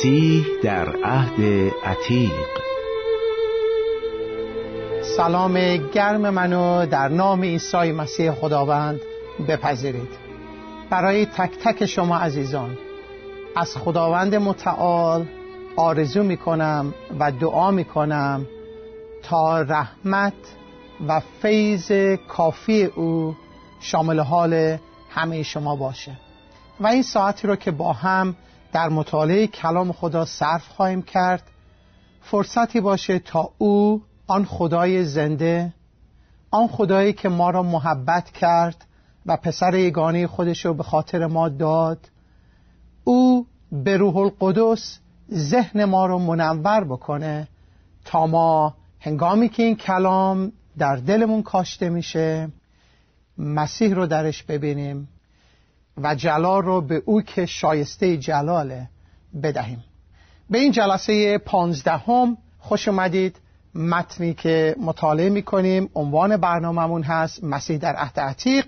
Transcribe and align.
مسیح 0.00 0.46
در 0.62 0.96
عهد 1.04 1.40
عتیق. 1.84 2.48
سلام 5.16 5.76
گرم 5.76 6.30
منو 6.30 6.86
در 6.86 7.08
نام 7.08 7.42
عیسی 7.42 7.92
مسیح 7.92 8.30
خداوند 8.30 9.00
بپذیرید. 9.48 10.08
برای 10.90 11.26
تک 11.26 11.58
تک 11.64 11.86
شما 11.86 12.16
عزیزان 12.16 12.78
از 13.56 13.76
خداوند 13.76 14.34
متعال 14.34 15.26
آرزو 15.76 16.22
می 16.22 16.36
کنم 16.36 16.94
و 17.18 17.32
دعا 17.32 17.70
می 17.70 17.84
کنم 17.84 18.46
تا 19.22 19.62
رحمت 19.62 20.34
و 21.08 21.20
فیض 21.42 21.92
کافی 22.28 22.84
او 22.84 23.36
شامل 23.80 24.20
حال 24.20 24.76
همه 25.10 25.42
شما 25.42 25.76
باشه. 25.76 26.12
و 26.80 26.86
این 26.86 27.02
ساعتی 27.02 27.48
رو 27.48 27.56
که 27.56 27.70
با 27.70 27.92
هم 27.92 28.36
در 28.72 28.88
مطالعه 28.88 29.46
کلام 29.46 29.92
خدا 29.92 30.24
صرف 30.24 30.68
خواهیم 30.68 31.02
کرد. 31.02 31.42
فرصتی 32.22 32.80
باشه 32.80 33.18
تا 33.18 33.50
او 33.58 34.02
آن 34.26 34.44
خدای 34.44 35.04
زنده 35.04 35.72
آن 36.50 36.66
خدایی 36.66 37.12
که 37.12 37.28
ما 37.28 37.50
را 37.50 37.62
محبت 37.62 38.30
کرد 38.30 38.84
و 39.26 39.36
پسر 39.36 39.74
یگانه 39.74 40.26
خودش 40.26 40.64
رو 40.64 40.74
به 40.74 40.82
خاطر 40.82 41.26
ما 41.26 41.48
داد 41.48 42.10
او 43.04 43.46
به 43.72 43.96
روح 43.96 44.16
القدس 44.16 44.98
ذهن 45.32 45.84
ما 45.84 46.06
رو 46.06 46.18
منور 46.18 46.84
بکنه 46.84 47.48
تا 48.04 48.26
ما 48.26 48.74
هنگامی 49.00 49.48
که 49.48 49.62
این 49.62 49.76
کلام 49.76 50.52
در 50.78 50.96
دلمون 50.96 51.42
کاشته 51.42 51.88
میشه 51.88 52.48
مسیح 53.38 53.94
رو 53.94 54.06
درش 54.06 54.42
ببینیم. 54.42 55.08
و 55.96 56.14
جلال 56.14 56.62
رو 56.62 56.80
به 56.80 57.02
او 57.04 57.22
که 57.22 57.46
شایسته 57.46 58.16
جلاله 58.16 58.88
بدهیم. 59.42 59.84
به 60.50 60.58
این 60.58 60.72
جلسه 60.72 61.38
پانزدهم 61.38 62.36
خوش 62.58 62.88
اومدید. 62.88 63.36
متنی 63.74 64.34
که 64.34 64.76
مطالعه 64.80 65.30
می‌کنیم 65.30 65.90
عنوان 65.94 66.36
برنامهمون 66.36 67.02
هست 67.02 67.44
مسیح 67.44 67.78
در 67.78 67.96
عهد 67.96 68.20
عتیق. 68.20 68.66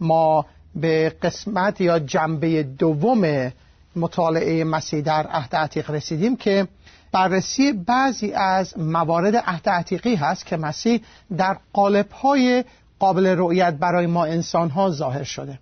ما 0.00 0.46
به 0.74 1.16
قسمت 1.22 1.80
یا 1.80 1.98
جنبه 1.98 2.62
دوم 2.62 3.52
مطالعه 3.96 4.64
مسیح 4.64 5.00
در 5.00 5.26
عهد 5.26 5.56
عتیق 5.56 5.90
رسیدیم 5.90 6.36
که 6.36 6.68
بررسی 7.12 7.72
بعضی 7.72 8.32
از 8.32 8.78
موارد 8.78 9.36
عهد 9.36 9.68
عتیقی 9.68 10.14
هست 10.14 10.46
که 10.46 10.56
مسیح 10.56 11.00
در 11.36 11.56
قالب‌های 11.72 12.64
قابل 12.98 13.26
رؤیت 13.26 13.74
برای 13.74 14.06
ما 14.06 14.24
انسانها 14.24 14.90
ظاهر 14.90 15.22
شده. 15.22 15.58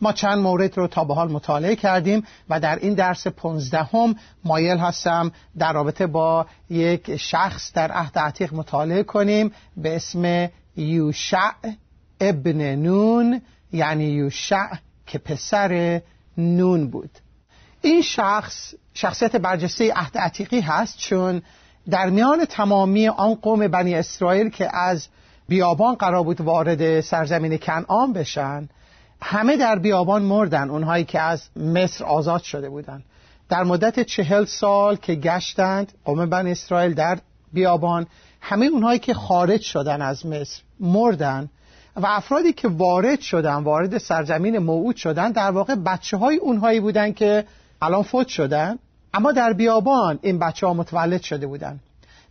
ما 0.00 0.12
چند 0.12 0.38
مورد 0.38 0.78
رو 0.78 0.86
تا 0.86 1.04
به 1.04 1.14
حال 1.14 1.32
مطالعه 1.32 1.76
کردیم 1.76 2.24
و 2.48 2.60
در 2.60 2.76
این 2.76 2.94
درس 2.94 3.26
پونزدهم 3.26 4.16
مایل 4.44 4.78
هستم 4.78 5.32
در 5.58 5.72
رابطه 5.72 6.06
با 6.06 6.46
یک 6.70 7.16
شخص 7.16 7.72
در 7.72 7.92
عهد 7.92 8.18
عتیق 8.18 8.54
مطالعه 8.54 9.02
کنیم 9.02 9.52
به 9.76 9.96
اسم 9.96 10.48
یوشع 10.76 11.50
ابن 12.20 12.74
نون 12.74 13.42
یعنی 13.72 14.04
یوشع 14.04 14.66
که 15.06 15.18
پسر 15.18 16.02
نون 16.38 16.90
بود. 16.90 17.10
این 17.82 18.02
شخص 18.02 18.74
شخصیت 18.94 19.36
برجسته 19.36 19.92
عهد 19.92 20.18
عتیقی 20.18 20.60
هست 20.60 20.98
چون 20.98 21.42
در 21.90 22.10
میان 22.10 22.44
تمامی 22.44 23.08
آن 23.08 23.34
قوم 23.34 23.68
بنی 23.68 23.94
اسرائیل 23.94 24.48
که 24.48 24.76
از 24.76 25.08
بیابان 25.48 25.94
قرار 25.94 26.22
بود 26.22 26.40
وارد 26.40 27.00
سرزمین 27.00 27.58
کنعان 27.58 28.12
بشن 28.12 28.68
همه 29.22 29.56
در 29.56 29.78
بیابان 29.78 30.22
مردن 30.22 30.70
اونهایی 30.70 31.04
که 31.04 31.20
از 31.20 31.42
مصر 31.56 32.04
آزاد 32.04 32.42
شده 32.42 32.68
بودند 32.68 33.04
در 33.48 33.62
مدت 33.62 34.00
چهل 34.00 34.44
سال 34.44 34.96
که 34.96 35.14
گشتند 35.14 35.92
قوم 36.04 36.26
بن 36.26 36.46
اسرائیل 36.46 36.94
در 36.94 37.18
بیابان 37.52 38.06
همه 38.40 38.66
اونهایی 38.66 38.98
که 38.98 39.14
خارج 39.14 39.60
شدن 39.60 40.02
از 40.02 40.26
مصر 40.26 40.62
مردن 40.80 41.48
و 41.96 42.06
افرادی 42.06 42.52
که 42.52 42.68
وارد 42.68 43.20
شدن 43.20 43.54
وارد 43.54 43.98
سرزمین 43.98 44.58
موعود 44.58 44.96
شدن 44.96 45.30
در 45.32 45.50
واقع 45.50 45.74
بچه 45.74 46.16
های 46.16 46.36
اونهایی 46.36 46.80
بودن 46.80 47.12
که 47.12 47.44
الان 47.82 48.02
فوت 48.02 48.28
شدن. 48.28 48.78
اما 49.14 49.32
در 49.32 49.52
بیابان 49.52 50.18
این 50.22 50.38
بچه 50.38 50.66
ها 50.66 50.74
متولد 50.74 51.22
شده 51.22 51.46
بودن. 51.46 51.80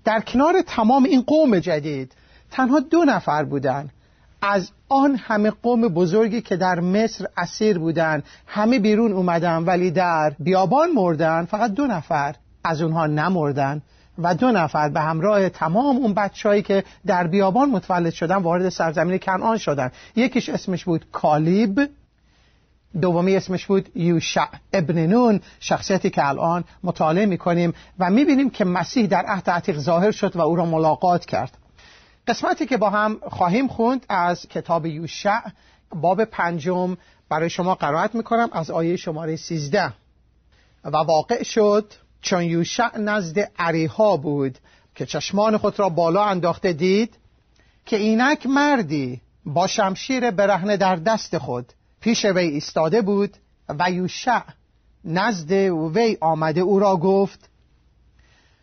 در 0.03 0.19
کنار 0.19 0.61
تمام 0.61 1.03
این 1.03 1.21
قوم 1.21 1.59
جدید 1.59 2.11
تنها 2.51 2.79
دو 2.79 3.05
نفر 3.05 3.43
بودن. 3.43 3.89
از 4.41 4.71
آن 4.89 5.15
همه 5.15 5.51
قوم 5.51 5.81
بزرگی 5.81 6.41
که 6.41 6.55
در 6.55 6.79
مصر 6.79 7.25
اسیر 7.37 7.79
بودن 7.79 8.23
همه 8.47 8.79
بیرون 8.79 9.11
اومدن 9.11 9.63
ولی 9.63 9.91
در 9.91 10.33
بیابان 10.39 10.91
مردن 10.91 11.45
فقط 11.45 11.71
دو 11.71 11.87
نفر 11.87 12.35
از 12.63 12.81
اونها 12.81 13.07
نمردن 13.07 13.81
و 14.17 14.35
دو 14.35 14.51
نفر 14.51 14.89
به 14.89 14.99
همراه 14.99 15.49
تمام 15.49 15.97
اون 15.97 16.13
بچههایی 16.13 16.61
که 16.61 16.83
در 17.05 17.27
بیابان 17.27 17.69
متولد 17.69 18.13
شدن 18.13 18.35
وارد 18.35 18.69
سرزمین 18.69 19.17
کنعان 19.17 19.57
شدن. 19.57 19.91
یکیش 20.15 20.49
اسمش 20.49 20.85
بود 20.85 21.05
کالیب 21.11 21.89
دومی 23.01 23.35
اسمش 23.35 23.65
بود 23.65 23.89
یوشع 23.95 24.45
ابن 24.73 25.05
نون. 25.07 25.41
شخصیتی 25.59 26.09
که 26.09 26.27
الان 26.27 26.63
مطالعه 26.83 27.25
می‌کنیم 27.25 27.73
و 27.99 28.09
می‌بینیم 28.09 28.49
که 28.49 28.65
مسیح 28.65 29.07
در 29.07 29.25
عهد 29.27 29.49
عتیق 29.49 29.77
ظاهر 29.77 30.11
شد 30.11 30.35
و 30.35 30.41
او 30.41 30.55
را 30.55 30.65
ملاقات 30.65 31.25
کرد. 31.25 31.57
قسمتی 32.27 32.65
که 32.65 32.77
با 32.77 32.89
هم 32.89 33.19
خواهیم 33.29 33.67
خوند 33.67 34.05
از 34.09 34.47
کتاب 34.47 34.85
یوشع 34.85 35.39
باب 35.89 36.25
پنجم 36.25 36.97
برای 37.29 37.49
شما 37.49 37.75
قرائت 37.75 38.15
می‌کنم 38.15 38.49
از 38.51 38.71
آیه 38.71 38.95
شماره 38.95 39.35
13 39.35 39.93
و 40.83 40.97
واقع 40.97 41.43
شد 41.43 41.93
چون 42.21 42.43
یوشع 42.43 42.97
نزد 42.97 43.39
عریها 43.59 44.17
بود 44.17 44.57
که 44.95 45.05
چشمان 45.05 45.57
خود 45.57 45.79
را 45.79 45.89
بالا 45.89 46.25
انداخته 46.25 46.73
دید 46.73 47.17
که 47.85 47.97
اینک 47.97 48.45
مردی 48.45 49.21
با 49.45 49.67
شمشیر 49.67 50.31
برهنه 50.31 50.77
در 50.77 50.95
دست 50.95 51.38
خود 51.38 51.73
پیش 52.01 52.25
وی 52.25 52.47
ایستاده 52.47 53.01
بود 53.01 53.38
و 53.69 53.91
یوشع 53.91 54.41
نزد 55.05 55.51
وی 55.95 56.17
آمده 56.21 56.61
او 56.61 56.79
را 56.79 56.97
گفت 56.97 57.49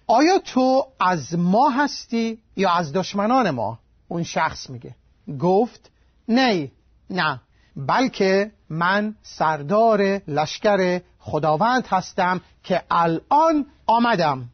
آیا 0.06 0.38
تو 0.38 0.86
از 1.00 1.34
ما 1.38 1.70
هستی 1.70 2.38
یا 2.56 2.70
از 2.70 2.92
دشمنان 2.92 3.50
ما؟ 3.50 3.78
اون 4.08 4.22
شخص 4.22 4.70
میگه. 4.70 4.94
گفت 5.40 5.90
نه 6.28 6.70
نه. 7.10 7.40
بلکه 7.76 8.52
من 8.68 9.14
سردار 9.22 10.02
لشکر 10.28 11.00
خداوند 11.18 11.86
هستم 11.86 12.40
که 12.64 12.82
الان 12.90 13.66
آمدم. 13.86 14.48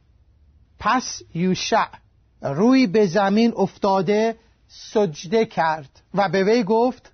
پس 0.79 1.23
یوشع 1.35 1.87
روی 2.43 2.87
به 2.87 3.07
زمین 3.07 3.53
افتاده 3.57 4.37
سجده 4.69 5.47
کرد 5.47 6.03
و 6.15 6.29
به 6.29 6.45
وی 6.45 6.63
گفت 6.63 7.13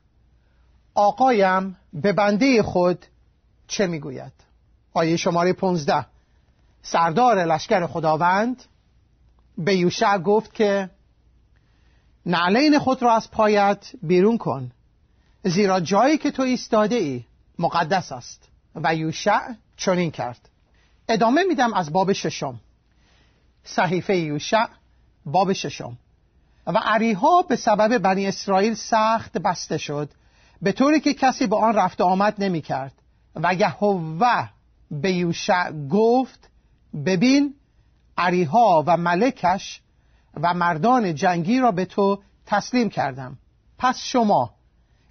آقایم 0.95 1.77
به 1.93 2.13
بنده 2.13 2.63
خود 2.63 3.07
چه 3.67 3.87
می‌گوید؟ 3.87 4.33
آیه 4.95 5.17
شماره 5.17 5.53
پونزده. 5.53 6.07
سردار 6.91 7.45
لشکر 7.45 7.87
خداوند 7.87 8.63
به 9.59 9.77
یوشع 9.77 10.19
گفت 10.19 10.55
که 10.55 10.91
نعلین 12.27 12.79
خود 12.79 13.03
را 13.03 13.17
از 13.17 13.31
پایت 13.31 13.87
بیرون 14.03 14.39
کن 14.39 14.71
زیرا 15.45 15.81
جایی 15.81 16.19
که 16.19 16.31
تو 16.31 16.43
ایستاده 16.43 16.95
ای 16.95 17.25
مقدس 17.59 18.13
است. 18.13 18.49
و 18.75 18.95
یوشع 18.95 19.41
چنین 19.77 20.11
کرد. 20.11 20.49
ادامه 21.09 21.45
میدم 21.45 21.75
از 21.75 21.93
باب 21.93 22.13
ششم. 22.13 22.61
صحیفه 23.65 24.17
یوشع 24.17 24.67
باب 25.27 25.53
ششم. 25.53 25.99
و 26.67 26.79
عریها 26.85 27.43
به 27.43 27.57
سبب 27.57 27.99
بنی 27.99 28.27
اسرائیل 28.27 28.75
سخت 28.75 29.39
بسته 29.39 29.79
شد 29.79 30.11
به 30.63 30.73
طوری 30.73 31.01
که 31.01 31.15
کسی 31.15 31.47
به 31.47 31.57
آن 31.57 31.75
رفت 31.75 32.01
آمد 32.01 32.35
نمی 32.39 32.61
کرد 32.61 32.93
و 33.35 33.55
یهوه 33.55 34.49
به 34.91 35.13
یوشع 35.13 35.73
گفت 35.91 36.49
ببین 37.05 37.55
عریها 38.19 38.85
و 38.87 38.97
ملکش 38.97 39.81
و 40.35 40.55
مردان 40.55 41.15
جنگی 41.15 41.61
را 41.61 41.71
به 41.73 41.85
تو 41.85 42.23
تسلیم 42.47 42.89
کردم. 42.89 43.39
پس 43.79 43.99
شما 43.99 44.51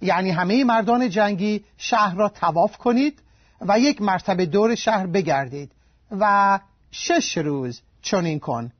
یعنی 0.00 0.30
همه 0.30 0.64
مردان 0.64 1.10
جنگی 1.10 1.64
شهر 1.76 2.14
را 2.14 2.28
تواف 2.28 2.76
کنید 2.76 3.22
و 3.60 3.78
یک 3.78 4.02
مرتبه 4.02 4.46
دور 4.46 4.74
شهر 4.74 5.06
بگردید 5.06 5.72
و 6.10 6.60
شش 6.90 7.38
روز 7.38 7.80
چنین 8.02 8.38
کن. 8.38 8.72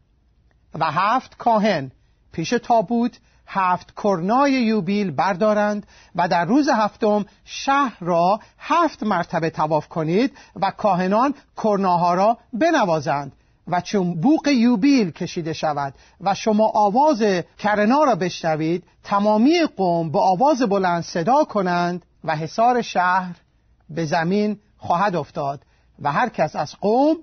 و 0.75 0.91
هفت 0.91 1.37
کاهن 1.37 1.91
پیش 2.33 2.51
تابوت 2.51 3.19
هفت 3.47 3.93
کرنای 4.03 4.53
یوبیل 4.53 5.11
بردارند 5.11 5.87
و 6.15 6.29
در 6.29 6.45
روز 6.45 6.69
هفتم 6.69 7.25
شهر 7.45 7.97
را 8.01 8.41
هفت 8.59 9.03
مرتبه 9.03 9.51
تواف 9.51 9.89
کنید 9.89 10.39
و 10.57 10.71
کاهنان 10.71 11.35
کرناها 11.63 12.15
را 12.15 12.39
بنوازند 12.53 13.33
و 13.69 13.81
چون 13.81 14.21
بوق 14.21 14.49
یوبیل 14.49 15.11
کشیده 15.11 15.53
شود 15.53 15.95
و 16.21 16.35
شما 16.35 16.73
آواز 16.75 17.23
کرنا 17.59 18.05
را 18.05 18.15
بشنوید 18.15 18.85
تمامی 19.05 19.59
قوم 19.77 20.11
به 20.11 20.21
آواز 20.21 20.63
بلند 20.63 21.03
صدا 21.03 21.45
کنند 21.45 22.07
و 22.25 22.37
حصار 22.37 22.83
شهر 22.83 23.37
به 23.91 24.05
زمین 24.05 24.59
خواهد 24.79 25.17
افتاد 25.17 25.63
و 26.03 26.13
هر 26.13 26.29
کس 26.29 26.57
از 26.57 26.75
قوم 26.81 27.17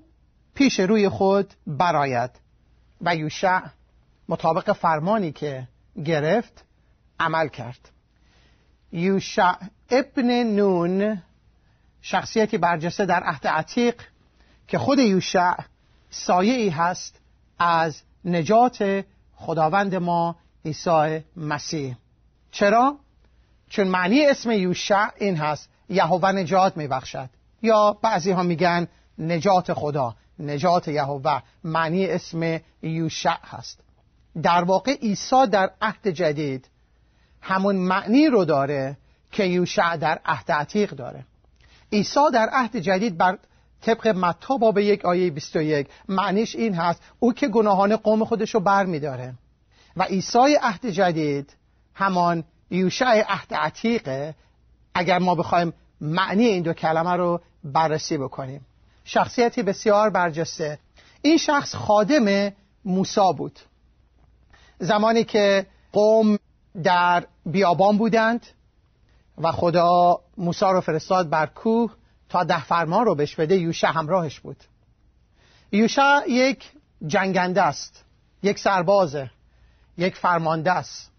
پیش 0.54 0.80
روی 0.80 1.08
خود 1.08 1.54
براید 1.66 2.30
و 3.00 3.16
یوشع 3.16 3.60
مطابق 4.28 4.72
فرمانی 4.72 5.32
که 5.32 5.68
گرفت 6.04 6.64
عمل 7.20 7.48
کرد. 7.48 7.90
یوشع 8.92 9.52
ابن 9.90 10.42
نون 10.42 11.22
شخصیتی 12.02 12.58
برجسته 12.58 13.06
در 13.06 13.22
عهد 13.22 13.46
عتیق 13.46 14.02
که 14.68 14.78
خود 14.78 14.98
یوشع 14.98 15.54
سایه 16.10 16.54
ای 16.54 16.68
هست 16.68 17.20
از 17.58 18.02
نجات 18.24 19.04
خداوند 19.36 19.94
ما 19.94 20.36
عیسی 20.64 21.24
مسیح. 21.36 21.96
چرا؟ 22.50 22.98
چون 23.68 23.88
معنی 23.88 24.26
اسم 24.26 24.50
یوشع 24.50 25.08
این 25.16 25.36
هست 25.36 25.68
یهوه 25.88 26.32
نجات 26.32 26.76
میبخشد. 26.76 27.30
یا 27.62 27.98
بعضی 28.02 28.30
ها 28.30 28.42
میگن 28.42 28.88
نجات 29.18 29.72
خدا 29.72 30.16
نجات 30.38 30.88
یهوه 30.88 31.42
معنی 31.64 32.06
اسم 32.06 32.60
یوشع 32.82 33.38
هست. 33.44 33.83
در 34.42 34.64
واقع 34.64 34.92
عیسی 34.92 35.46
در 35.46 35.70
عهد 35.82 36.08
جدید 36.08 36.68
همون 37.42 37.76
معنی 37.76 38.26
رو 38.26 38.44
داره 38.44 38.96
که 39.32 39.44
یوشع 39.44 39.96
در 39.96 40.20
عهد 40.24 40.52
عتیق 40.52 40.90
داره. 40.90 41.24
عیسی 41.92 42.30
در 42.32 42.48
عهد 42.52 42.76
جدید 42.76 43.18
بر 43.18 43.38
طبق 43.82 44.08
متا 44.08 44.56
باب 44.56 44.78
یک 44.78 45.04
آیه 45.04 45.30
21 45.30 45.88
معنیش 46.08 46.56
این 46.56 46.74
هست 46.74 47.02
او 47.18 47.32
که 47.32 47.48
گناهان 47.48 47.96
قوم 47.96 48.24
خودش 48.24 48.54
رو 48.54 48.60
بر 48.60 48.86
میداره 48.86 49.34
و 49.96 50.02
عیسی 50.02 50.54
عهد 50.62 50.86
جدید 50.86 51.56
همان 51.94 52.44
یوشع 52.70 53.22
عهد 53.28 53.54
عتیقه 53.54 54.34
اگر 54.94 55.18
ما 55.18 55.34
بخوایم 55.34 55.72
معنی 56.00 56.44
این 56.44 56.62
دو 56.62 56.72
کلمه 56.72 57.12
رو 57.12 57.40
بررسی 57.64 58.18
بکنیم. 58.18 58.66
شخصیتی 59.04 59.62
بسیار 59.62 60.10
برجسته. 60.10 60.78
این 61.22 61.36
شخص 61.36 61.74
خادم 61.74 62.52
موسا 62.84 63.32
بود. 63.32 63.58
زمانی 64.78 65.24
که 65.24 65.66
قوم 65.92 66.38
در 66.82 67.26
بیابان 67.46 67.98
بودند 67.98 68.46
و 69.38 69.52
خدا 69.52 70.20
موسی 70.36 70.64
رو 70.64 70.80
فرستاد 70.80 71.30
بر 71.30 71.46
کوه 71.46 71.92
تا 72.28 72.44
ده 72.44 72.64
فرمان 72.64 73.04
رو 73.04 73.14
بهش 73.14 73.34
بده 73.34 73.56
یوشع 73.56 73.88
همراهش 73.88 74.40
بود. 74.40 74.56
یوشع 75.72 76.20
یک 76.28 76.72
جنگنده 77.06 77.62
است 77.62 78.04
یک 78.42 78.58
سربازه 78.58 79.30
یک 79.98 80.16
فرمانده 80.16 80.72
است. 80.72 81.10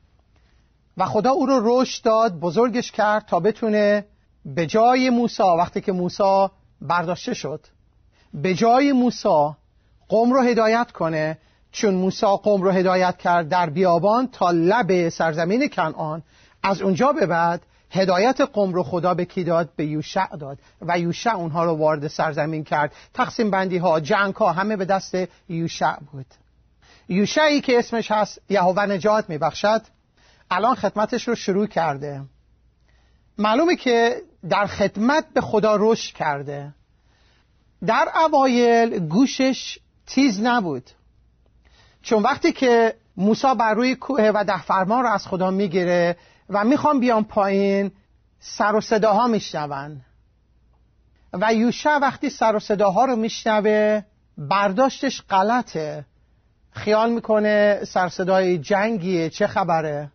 و 0.98 1.06
خدا 1.06 1.32
او 1.32 1.46
رو 1.46 1.62
رشد 1.64 2.04
داد 2.04 2.40
بزرگش 2.40 2.92
کرد 2.92 3.26
تا 3.26 3.40
بتونه 3.40 4.06
به 4.46 4.66
جای 4.66 5.10
موسی 5.10 5.44
وقتی 5.44 5.82
که 5.82 5.92
موسی 5.92 6.48
برداشته 6.82 7.34
شد 7.34 7.68
به 8.34 8.54
جای 8.54 8.92
موسی 8.92 9.50
قوم 10.10 10.34
رو 10.34 10.42
هدایت 10.42 10.92
کنه 10.92 11.38
چون 11.76 11.94
موسی 11.94 12.26
قوم 12.26 12.62
رو 12.62 12.72
هدایت 12.72 13.18
کرد 13.18 13.50
در 13.50 13.70
بیابان 13.70 14.28
تا 14.28 14.52
لب 14.52 15.10
سرزمین 15.10 15.70
کنعان. 15.70 16.24
از 16.64 16.82
اونجا 16.82 17.14
به 17.14 17.26
بعد 17.26 17.62
هدایت 17.92 18.42
قوم 18.42 18.74
رو 18.74 18.84
خدا 18.84 19.14
به 19.14 19.26
کی 19.26 19.44
داد؟ 19.44 19.70
به 19.76 19.86
یوشع 19.86 20.36
داد. 20.36 20.58
و 20.82 21.00
یوشع 21.00 21.36
اونها 21.36 21.66
رو 21.66 21.72
وارد 21.72 22.08
سرزمین 22.08 22.64
کرد. 22.64 22.94
تقسیم 23.14 23.52
بندی 23.52 23.78
ها 23.78 24.00
جنگ 24.00 24.36
ها 24.36 24.52
همه 24.52 24.76
به 24.76 24.86
دست 24.86 25.18
یوشع 25.50 26.00
بود. 26.12 26.26
یوشعی 27.10 27.62
که 27.62 27.80
اسمش 27.80 28.12
هست 28.12 28.42
یهوه 28.50 28.86
نجات 28.86 29.30
میبخشد. 29.30 29.82
الان 30.52 30.76
خدمتش 30.76 31.28
رو 31.28 31.36
شروع 31.36 31.68
کرده. 31.68 32.22
معلومه 33.38 33.76
که 33.76 34.22
در 34.50 34.66
خدمت 34.66 35.26
به 35.34 35.42
خدا 35.42 35.76
رشد 35.80 36.14
کرده. 36.14 36.74
در 37.86 38.08
اوایل 38.26 39.08
گوشش 39.08 39.80
تیز 40.06 40.42
نبود. 40.42 40.90
چون 42.06 42.24
وقتی 42.24 42.52
که 42.52 42.96
موسی 43.18 43.56
بر 43.60 43.74
روی 43.74 43.96
کوه 43.96 44.32
و 44.34 44.44
ده 44.48 44.62
فرمان 44.62 45.04
رو 45.04 45.10
از 45.10 45.28
خدا 45.28 45.52
می‌گیره 45.52 46.18
و 46.50 46.64
می‌خوام 46.64 47.00
بیام 47.00 47.24
پایین 47.24 47.92
سر 48.40 48.76
و 48.76 48.82
صداها 48.82 49.28
میشنون. 49.28 50.02
و 51.34 51.54
یوشع 51.54 51.98
وقتی 51.98 52.30
سر 52.30 52.56
و 52.56 52.60
صداها 52.60 53.06
رو 53.06 53.16
میشنوه 53.16 54.02
برداشتش 54.38 55.22
غلطه. 55.30 56.06
خیال 56.72 57.12
می‌کنه 57.12 57.80
سر 57.88 58.10
صدای 58.10 58.58
جنگیه 58.58 59.30
چه 59.30 59.48
خبره؟ 59.48 60.12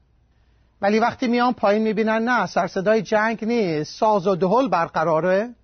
ولی 0.82 0.98
وقتی 0.98 1.28
میان 1.28 1.52
پایین 1.52 1.82
می‌بینن 1.82 2.28
نه 2.28 2.46
سر 2.46 2.66
صدای 2.66 3.02
جنگ 3.02 3.44
نیست 3.44 3.98
ساز 3.98 4.26
و 4.26 4.36
دهل 4.36 4.68
برقراره. 4.68 5.54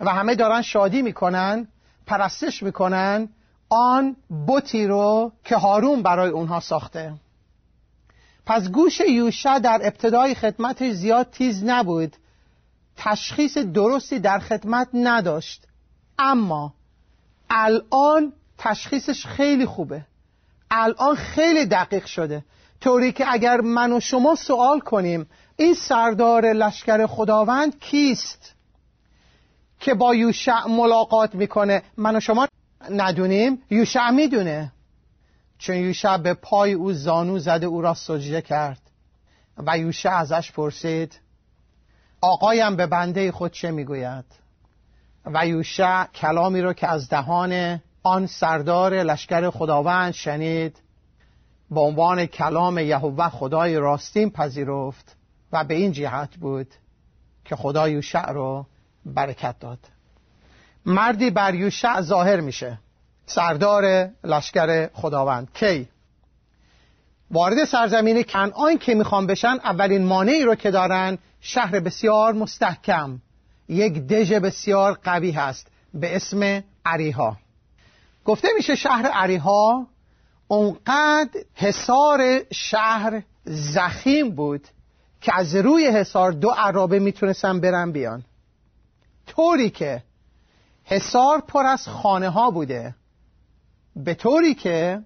و 0.00 0.10
همه 0.10 0.34
دارن 0.34 0.62
شادی 0.62 1.02
می‌کنن 1.02 1.68
پرستش 2.06 2.62
می‌کنن 2.62 3.28
آن 3.74 4.16
بوتی 4.46 4.86
رو 4.86 5.32
که 5.44 5.56
هارون 5.56 6.02
برای 6.02 6.30
اونها 6.30 6.60
ساخته. 6.60 7.14
پس 8.46 8.68
گوش 8.68 9.00
یوشع 9.00 9.58
در 9.58 9.80
ابتدای 9.82 10.34
خدمتش 10.34 10.92
زیاد 10.92 11.30
تیز 11.30 11.64
نبود. 11.64 12.16
تشخیص 12.96 13.58
درستی 13.58 14.18
در 14.18 14.38
خدمت 14.38 14.88
نداشت. 14.94 15.66
اما 16.18 16.74
الان 17.50 18.32
تشخیصش 18.58 19.26
خیلی 19.26 19.66
خوبه. 19.66 20.04
الان 20.70 21.16
خیلی 21.16 21.66
دقیق 21.66 22.06
شده. 22.06 22.44
طوری 22.80 23.12
که 23.12 23.32
اگر 23.32 23.60
من 23.60 23.92
و 23.92 24.00
شما 24.00 24.34
سوال 24.34 24.80
کنیم 24.80 25.26
این 25.56 25.74
سردار 25.74 26.52
لشکر 26.52 27.06
خداوند 27.06 27.78
کیست؟ 27.80 28.54
که 29.80 29.94
با 29.94 30.14
یوشع 30.14 30.66
ملاقات 30.68 31.34
می‌کنه. 31.34 31.82
من 31.96 32.16
و 32.16 32.20
شما 32.20 32.48
ندونیم؟ 32.90 33.62
یوشع 33.70 34.10
می‌دونه. 34.10 34.72
چون 35.58 35.76
یوشع 35.76 36.16
به 36.16 36.34
پای 36.34 36.72
او 36.72 36.92
زانو 36.92 37.38
زده 37.38 37.66
او 37.66 37.80
را 37.80 37.94
سجده 37.94 38.42
کرد. 38.42 38.80
و 39.66 39.78
یوشع 39.78 40.10
ازش 40.10 40.52
پرسید 40.52 41.20
آقایم 42.20 42.76
به 42.76 42.86
بنده 42.86 43.32
خود 43.32 43.52
چه 43.52 43.70
می‌گوید؟ 43.70 44.24
و 45.24 45.46
یوشع 45.46 46.04
کلامی 46.04 46.60
را 46.60 46.72
که 46.72 46.88
از 46.88 47.08
دهان 47.08 47.80
آن 48.02 48.26
سردار 48.26 48.94
لشکر 48.94 49.50
خداوند 49.50 50.12
شنید 50.12 50.76
به 51.70 51.80
عنوان 51.80 52.26
کلام 52.26 52.78
یهوه 52.78 53.28
خدای 53.28 53.76
راستین 53.76 54.30
پذیرفت 54.30 55.16
و 55.52 55.64
به 55.64 55.74
این 55.74 55.92
جهت 55.92 56.36
بود 56.36 56.74
که 57.44 57.56
خدا 57.56 57.88
یوشع 57.88 58.32
رو 58.32 58.66
برکت 59.06 59.58
داد. 59.58 59.78
مردی 60.86 61.30
بر 61.30 61.54
یوشع 61.54 62.00
ظاهر 62.00 62.40
میشه. 62.40 62.78
سردار 63.26 64.10
لشکر 64.24 64.90
خداوند. 64.92 65.48
کی؟ 65.54 65.88
وارد 67.30 67.64
سرزمین 67.64 68.22
کنعان 68.22 68.78
که 68.78 68.94
می‌خوان 68.94 69.26
بشن 69.26 69.56
اولین 69.64 70.04
مانعی 70.04 70.44
رو 70.44 70.54
که 70.54 70.70
دارن 70.70 71.18
شهر 71.40 71.80
بسیار 71.80 72.32
مستحکم. 72.32 73.20
یک 73.68 73.92
دژ 73.92 74.32
بسیار 74.32 74.98
قوی 75.04 75.30
هست. 75.30 75.66
به 75.94 76.16
اسم 76.16 76.62
عریها. 76.84 77.36
گفته 78.24 78.48
میشه 78.56 78.74
شهر 78.74 79.06
عریها 79.06 79.86
اونقدر 80.48 81.40
حصار 81.54 82.40
شهر 82.52 83.22
زخیم 83.44 84.30
بود 84.30 84.68
که 85.20 85.32
از 85.34 85.54
روی 85.54 85.86
حصار 85.86 86.32
دو 86.32 86.50
عرابه 86.50 86.98
می‌تونستن 86.98 87.60
برن 87.60 87.92
بیان. 87.92 88.24
طوری 89.26 89.70
که 89.70 90.02
حصار 90.92 91.40
پر 91.40 91.66
از 91.66 91.88
خانه 91.88 92.28
ها 92.28 92.50
بوده. 92.50 92.94
به 93.96 94.14
طوری 94.14 94.54
که 94.54 95.00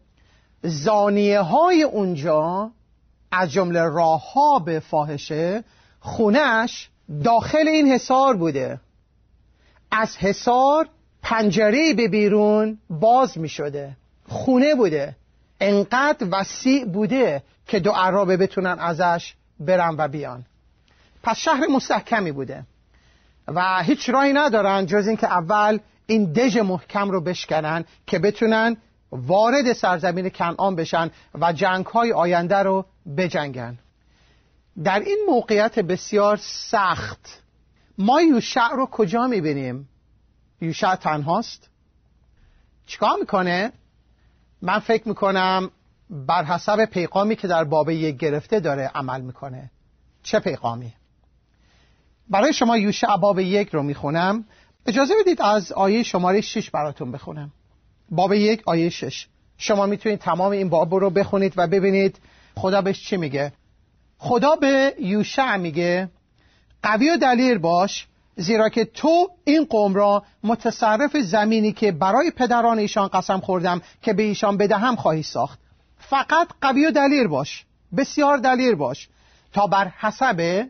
زانیه 0.63 1.41
های 1.41 1.83
اونجا 1.83 2.71
از 3.33 3.53
جمله 3.53 3.83
راه 3.83 4.65
به 4.65 4.81
فاحشه 4.81 5.65
خونش 6.01 6.91
داخل 7.25 7.69
این 7.69 7.93
حصار 7.93 8.37
بوده. 8.37 8.81
از 9.91 10.17
حصار 10.17 10.89
پنجره 11.23 11.95
به 11.95 12.09
بیرون 12.09 12.79
باز 12.91 13.39
می 13.39 13.49
شده 13.49 13.97
خونه 14.29 14.75
بوده. 14.75 15.17
انقدر 15.61 16.27
وسیع 16.31 16.85
بوده 16.85 17.43
که 17.67 17.81
دو 17.81 17.91
عرابه 17.91 18.37
بتونن 18.37 18.79
ازش 18.79 19.35
برن 19.61 19.95
و 19.99 20.09
بیان. 20.09 20.45
پس 21.23 21.37
شهر 21.37 21.67
مستحکمی 21.67 22.33
بوده. 22.33 22.65
و 23.49 23.83
هیچ 23.83 24.09
راهی 24.09 24.33
ندارن 24.33 24.87
جز 24.87 25.07
اینکه 25.07 25.27
اول 25.27 25.79
این 26.07 26.33
دژ 26.33 26.57
محکم 26.57 27.11
رو 27.11 27.21
بشکنن 27.21 27.85
که 28.07 28.19
بتونن 28.19 28.77
وارد 29.13 29.73
سرزمین 29.73 30.29
کنعان 30.29 30.77
بشن 30.77 31.11
و 31.35 31.53
جنگ 31.53 31.87
های 31.87 32.13
آینده 32.13 32.57
رو 32.57 32.87
بجنگن 33.17 33.79
در 34.85 35.01
این 35.01 35.19
موقعیت 35.29 35.79
بسیار 35.79 36.37
سخت 36.43 37.43
ما 37.99 38.23
یوشع 38.23 38.69
رو 38.73 38.87
کجا 38.87 39.27
می‌بینیم؟ 39.27 39.89
یوشع 40.61 40.95
تنهاست؟ 40.95 41.69
چیکار 42.87 43.17
می‌کنه؟ 43.21 43.73
من 44.63 44.79
فکر 44.79 45.09
می‌کنم 45.09 45.71
بر 46.11 46.45
حسب 46.45 46.85
پیغامی 46.85 47.37
که 47.37 47.49
در 47.49 47.65
باب 47.65 47.91
یک 47.91 48.17
گرفته 48.17 48.61
داره 48.61 48.91
عمل 48.95 49.21
می‌کنه 49.21 49.71
چه 50.23 50.41
پیغامی؟ 50.41 50.95
برای 52.31 52.53
شما 52.53 52.77
یوشع 52.77 53.17
باب 53.17 53.39
یک 53.39 53.69
رو 53.69 53.83
می‌خونم. 53.83 54.45
اجازه 54.87 55.15
بدید 55.21 55.43
از 55.43 55.73
آیه 55.73 56.03
شماره 56.03 56.41
6 56.41 56.71
براتون 56.71 57.13
بخونم. 57.13 57.53
باب 58.11 58.33
یک 58.33 58.63
آیه 58.67 58.89
شش. 58.89 59.27
شما 59.59 59.87
می‌تونید 59.87 60.19
تمام 60.19 60.53
این 60.53 60.69
باب 60.69 60.95
رو 60.95 61.11
بخونید 61.11 61.53
و 61.57 61.67
ببینید 61.67 62.19
خدا 62.57 62.83
بهش 62.83 63.05
چی 63.05 63.17
میگه. 63.17 63.53
خدا 64.19 64.57
به 64.57 64.95
یوشع 65.01 65.57
میگه 65.57 66.11
قوی 66.83 67.11
و 67.11 67.17
دلیر 67.17 67.59
باش 67.59 68.07
زیرا 68.37 68.69
که 68.69 68.85
تو 68.85 69.29
این 69.45 69.65
قوم 69.65 69.95
را 69.95 70.23
متصرف 70.43 71.17
زمینی 71.17 71.73
که 71.73 71.93
برای 71.93 72.31
پدران 72.31 72.79
ایشان 72.79 73.09
قسم 73.09 73.41
خوردم 73.41 73.83
که 74.03 74.13
به 74.13 74.23
ایشان 74.23 74.57
بدهم 74.57 74.97
خواهی 74.97 75.23
ساخت. 75.23 75.59
فقط 75.99 76.49
قوی 76.61 76.87
و 76.87 76.91
دلیر 76.91 77.29
باش 77.29 77.65
بسیار 77.97 78.39
دلیر 78.39 78.75
باش 78.75 79.09
تا 79.53 79.67
بر 79.67 79.93
حسب 79.99 80.67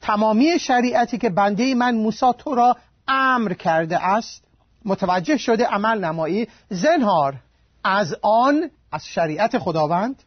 تمامی 0.00 0.58
شریعتی 0.58 1.18
که 1.18 1.30
بنده 1.30 1.74
من 1.74 1.94
موسی 1.94 2.32
تو 2.38 2.54
را 2.54 2.76
امر 3.08 3.52
کرده 3.52 4.06
است 4.06 4.44
متوجه 4.84 5.36
شده 5.36 5.66
عمل 5.66 6.04
نمایی 6.04 6.48
زنهار 6.70 7.36
از 7.84 8.16
آن 8.22 8.70
از 8.92 9.06
شریعت 9.06 9.58
خداوند 9.58 10.22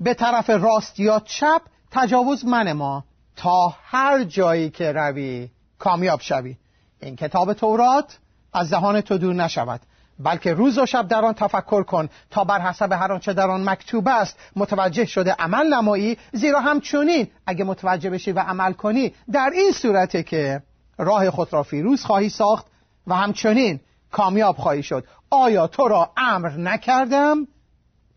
به 0.00 0.14
طرف 0.14 0.50
راست 0.50 1.00
یا 1.00 1.20
چپ 1.20 1.62
تجاوز 1.90 2.44
من 2.44 2.72
ما 2.72 3.04
تا 3.36 3.74
هر 3.82 4.24
جایی 4.24 4.70
که 4.70 4.92
روی 4.92 5.48
کامیاب 5.78 6.20
شوی. 6.20 6.56
این 7.00 7.16
کتاب 7.16 7.52
تورات 7.52 8.18
از 8.52 8.70
دهان 8.70 9.00
تو 9.00 9.18
دور 9.18 9.34
نشود. 9.34 9.80
بلکه 10.22 10.54
روز 10.54 10.78
و 10.78 10.86
شب 10.86 11.08
در 11.08 11.24
آن 11.24 11.34
تفکر 11.34 11.82
کن 11.82 12.08
تا 12.30 12.44
بر 12.44 12.60
حسب 12.60 12.92
هر 12.92 13.12
آنچه 13.12 13.32
در 13.32 13.50
آن 13.50 13.68
مکتوب 13.68 14.08
است. 14.08 14.38
متوجه 14.56 15.04
شده 15.04 15.32
عمل 15.32 15.74
نمایی 15.74 16.18
زیرا 16.32 16.60
همچنین 16.60 17.28
اگه 17.46 17.64
متوجه 17.64 18.10
بشی 18.10 18.32
و 18.32 18.40
عمل 18.40 18.72
کنی 18.72 19.14
در 19.32 19.50
این 19.54 19.72
صورته 19.72 20.22
که 20.22 20.62
راه 20.98 21.30
خود 21.30 21.52
را 21.52 21.62
فیروز 21.62 22.04
خواهی 22.04 22.28
ساخت 22.28 22.66
و 23.06 23.14
همچنین 23.14 23.80
کامیاب 24.12 24.56
خواهی 24.56 24.82
شد. 24.82 25.04
آیا 25.30 25.66
تو 25.66 25.88
را 25.88 26.10
امر 26.16 26.50
نکردم؟ 26.50 27.46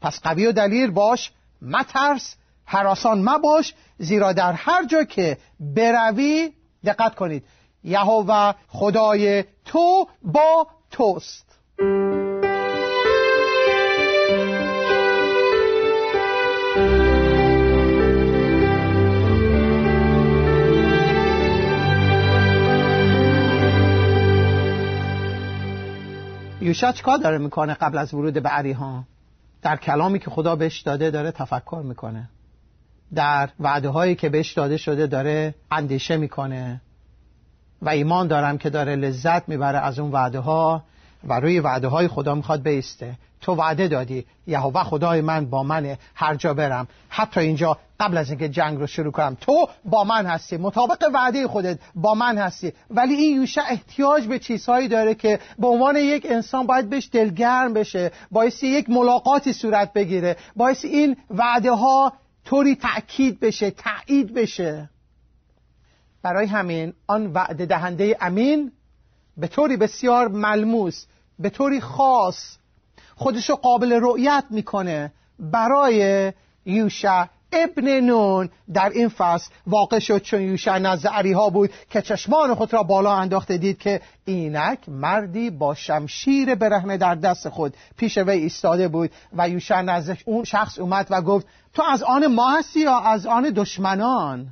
پس 0.02 0.20
قوی 0.20 0.48
و 0.48 0.52
دلیر 0.52 0.92
باش 0.92 1.32
مترس 1.62 2.36
حراسان 2.66 3.22
مباش 3.22 3.74
زیرا 3.98 4.34
در 4.34 4.54
هر 4.54 4.86
جا 4.86 5.04
که 5.04 5.38
بروی 5.60 6.54
دقت 6.86 7.16
کنید 7.16 7.44
یهوه 7.84 8.54
خدای 8.68 9.44
تو 9.66 10.08
با 10.24 10.68
توست. 10.92 11.53
یوشع 11.80 11.92
کار 26.92 27.18
داره 27.18 27.38
می‌کنه 27.38 27.74
قبل 27.74 27.98
از 27.98 28.14
ورود 28.14 28.34
به 28.34 28.50
عریها 28.50 29.04
در 29.62 29.76
کلامی 29.76 30.20
که 30.20 30.30
خدا 30.30 30.56
بهش 30.56 30.82
داده 30.82 31.12
داره 31.12 31.32
تفکر 31.32 31.82
می‌کنه. 31.86 32.30
در 33.16 33.50
وعده 33.60 33.90
هایی 33.90 34.16
که 34.16 34.30
بهش 34.30 34.54
داده 34.54 34.78
شده 34.78 35.08
داره 35.08 35.56
اندیشه 35.72 36.18
می‌کنه. 36.18 36.82
و 37.82 37.90
ایمان 37.90 38.28
دارم 38.28 38.58
که 38.58 38.70
داره 38.70 38.96
لذت 38.96 39.50
می‌بره 39.50 39.80
از 39.80 40.00
اون 40.00 40.12
وعده 40.12 40.40
ها 40.40 40.84
و 41.28 41.40
روی 41.40 41.60
وعده 41.60 41.88
های 41.88 42.08
خدا 42.08 42.36
می‌خواد 42.36 42.64
بیسته. 42.64 43.16
تو 43.42 43.56
وعده 43.56 43.88
دادی. 43.88 44.26
یهوه 44.48 44.84
خدای 44.84 45.22
من 45.22 45.46
با 45.46 45.64
منه. 45.64 45.98
هر 46.16 46.36
جا 46.36 46.54
برم. 46.54 46.88
حتی 47.10 47.40
اینجا 47.40 47.78
قبل 48.00 48.18
از 48.18 48.30
اینکه 48.30 48.50
جنگ 48.50 48.80
رو 48.80 48.88
شروع 48.88 49.12
کنم. 49.12 49.38
تو 49.42 49.68
با 49.86 50.04
من 50.04 50.26
هستی. 50.26 50.58
مطابق 50.58 51.10
وعده 51.14 51.48
خودت 51.48 51.80
با 51.96 52.14
من 52.14 52.38
هستی. 52.38 52.74
ولی 52.90 53.14
این 53.14 53.36
یوشع 53.36 53.62
احتیاج 53.70 54.28
به 54.28 54.40
چیزهایی 54.40 54.88
داره 54.88 55.16
که 55.16 55.40
به 55.60 55.68
عنوان 55.68 55.96
یک 55.96 56.28
انسان 56.30 56.68
باید 56.68 56.90
بهش 56.90 57.10
دلگرم 57.12 57.74
بشه. 57.74 58.12
باعث 58.32 58.64
یک 58.64 58.90
ملاقاتی 58.90 59.54
صورت 59.54 59.94
بگیره. 59.94 60.38
باعث 60.56 60.86
این 60.86 61.18
وعده 61.30 61.72
ها 61.72 62.14
طوری 62.46 62.76
تأکید 62.76 63.40
بشه 63.40 63.72
تایید 63.72 64.34
بشه. 64.34 64.90
برای 66.24 66.48
همین 66.48 66.94
آن 67.08 67.28
وعده 67.34 67.66
دهنده 67.66 68.18
امین 68.22 68.72
به 69.38 69.48
طوری 69.48 69.78
بسیار 69.78 70.28
ملموس 70.28 71.06
به 71.40 71.50
طوری 71.50 71.82
خاص 71.82 72.58
خودشو 73.16 73.56
قابل 73.56 74.00
رؤیت 74.02 74.44
می‌کنه 74.50 75.12
برای 75.40 76.34
یوشع 76.66 77.26
ابن 77.54 78.00
نون. 78.00 78.50
در 78.74 78.90
این 78.90 79.10
فصل 79.10 79.52
واقع 79.68 80.00
شد 80.00 80.22
چون 80.22 80.42
یوشع 80.42 80.78
نزد 80.78 81.08
عریها 81.08 81.50
بود 81.50 81.70
که 81.90 82.02
چشمان 82.02 82.56
خود 82.56 82.74
را 82.74 82.84
بالا 82.84 83.16
انداخته 83.16 83.58
دید 83.58 83.78
که 83.78 84.02
اینک 84.26 84.90
مردی 84.90 85.50
با 85.50 85.76
شمشیر 85.76 86.56
برهنه 86.56 86.98
در 86.98 87.16
دست 87.16 87.50
خود 87.50 87.74
پیش 87.98 88.18
وی 88.18 88.38
ایستاده 88.38 88.88
بود 88.88 89.12
و 89.34 89.50
یوشع 89.50 89.82
نزد 89.82 90.18
اون 90.26 90.44
شخص 90.44 90.80
اومد 90.80 91.08
و 91.10 91.22
گفت 91.22 91.48
تو 91.74 91.84
از 91.84 92.04
آن 92.04 92.28
ما 92.28 92.58
هستی 92.58 92.80
یا 92.80 93.00
از 93.00 93.26
آن 93.26 93.52
دشمنان؟ 93.56 94.48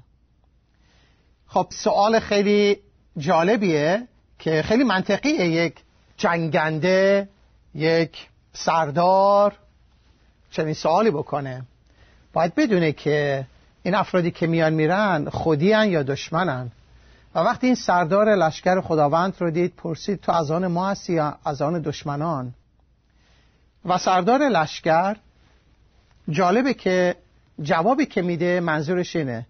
خب 1.48 1.68
سوال 1.70 2.20
خیلی 2.20 2.78
جالبیه 3.18 4.08
که 4.40 4.62
خیلی 4.62 4.84
منطقیه 4.84 5.46
یک 5.46 5.76
جنگنده 6.22 7.30
یک 7.76 8.28
سردار 8.54 9.54
چنین 10.52 10.74
سوالی 10.74 11.12
بکنه. 11.12 11.64
باید 12.34 12.56
بدونه 12.56 12.92
که 12.92 13.46
این 13.84 13.96
افرادی 13.96 14.32
که 14.32 14.48
میان 14.48 14.74
میرن 14.74 15.30
خودی 15.30 15.66
یا 15.66 16.04
دشمنن 16.04 16.72
و 17.36 17.40
وقتی 17.40 17.68
این 17.68 17.76
سردار 17.76 18.36
لشکر 18.36 18.82
خداوند 18.82 19.36
رو 19.40 19.52
دید 19.52 19.76
پرسید 19.76 20.22
تو 20.22 20.32
از 20.32 20.52
آن 20.52 20.68
ما 20.68 20.90
هستی 20.90 21.14
یا 21.14 21.38
از 21.46 21.62
آن 21.62 21.82
دشمنان؟ 21.82 22.54
و 23.86 23.98
سردار 23.98 24.50
لشکر 24.50 25.16
جالبه 26.30 26.74
که 26.74 27.16
جوابی 27.62 28.06
که 28.06 28.22
میده 28.22 28.60
منظورش 28.60 29.16
اینه. 29.16 29.48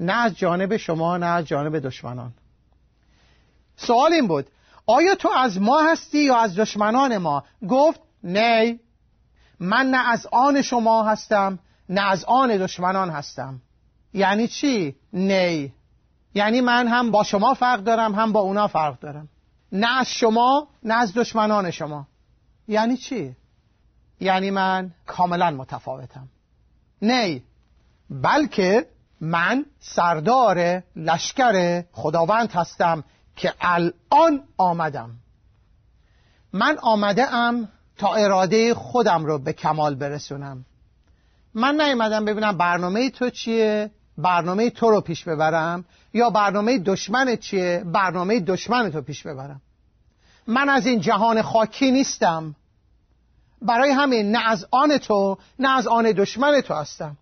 نه 0.00 0.12
از 0.12 0.38
جانب 0.38 0.76
شما 0.76 1.16
نه 1.16 1.26
از 1.26 1.44
جانب 1.44 1.78
دشمنان. 1.78 2.32
سوال 3.76 4.12
این 4.12 4.28
بود 4.28 4.46
آیا 4.86 5.14
تو 5.14 5.30
از 5.36 5.60
ما 5.60 5.82
هستی 5.82 6.18
یا 6.18 6.36
از 6.36 6.58
دشمنان 6.58 7.18
ما؟ 7.18 7.44
گفت 7.68 8.00
نه 8.24 8.78
من 9.60 9.86
نه 9.90 10.08
از 10.08 10.26
آن 10.32 10.62
شما 10.62 11.04
هستم 11.04 11.58
نه 11.88 12.10
از 12.10 12.24
آن 12.24 12.48
دشمنان 12.48 13.10
هستم. 13.10 13.60
یعنی 14.14 14.48
چی؟ 14.48 14.96
نه 15.12 15.72
یعنی 16.34 16.60
من 16.60 16.88
هم 16.88 17.10
با 17.10 17.22
شما 17.22 17.54
فرق 17.54 17.80
دارم 17.80 18.14
هم 18.14 18.32
با 18.32 18.40
اونا 18.40 18.68
فرق 18.68 18.98
دارم. 18.98 19.28
نه 19.72 19.98
از 19.98 20.08
شما 20.08 20.68
نه 20.82 20.94
از 20.94 21.14
دشمنان 21.14 21.70
شما. 21.70 22.06
یعنی 22.68 22.96
چی؟ 22.96 23.36
یعنی 24.20 24.50
من 24.50 24.90
کاملا 25.06 25.50
متفاوتم. 25.50 26.28
نه 27.02 27.42
بلکه 28.10 28.86
من 29.20 29.66
سردار 29.80 30.82
لشکر 30.96 31.84
خداوند 31.92 32.50
هستم. 32.52 33.04
که 33.36 33.54
الان 33.60 34.42
آمدم. 34.56 35.10
من 36.52 36.78
آمده 36.78 37.34
ام 37.34 37.68
تا 37.96 38.14
اراده 38.14 38.74
خودم 38.74 39.24
رو 39.24 39.38
به 39.38 39.52
کمال 39.52 39.94
برسونم. 39.94 40.64
من 41.54 41.80
نیومدم 41.80 42.24
ببینم 42.24 42.56
برنامه 42.56 43.10
تو 43.10 43.30
چیه 43.30 43.90
برنامه 44.18 44.70
تو 44.70 44.90
رو 44.90 45.00
پیش 45.00 45.24
ببرم 45.24 45.84
یا 46.14 46.30
برنامه 46.30 46.78
دشمن 46.78 47.36
چیه 47.36 47.84
برنامه 47.86 48.40
دشمن 48.40 48.90
تو 48.90 49.02
پیش 49.02 49.26
ببرم. 49.26 49.60
من 50.46 50.68
از 50.68 50.86
این 50.86 51.00
جهان 51.00 51.42
خاکی 51.42 51.90
نیستم. 51.90 52.54
برای 53.62 53.90
همین 53.90 54.30
نه 54.30 54.48
از 54.50 54.66
آن 54.70 54.98
تو 54.98 55.38
نه 55.58 55.70
از 55.78 55.86
آن 55.86 56.04
دشمن 56.04 56.60
تو 56.60 56.74
هستم. 56.74 57.16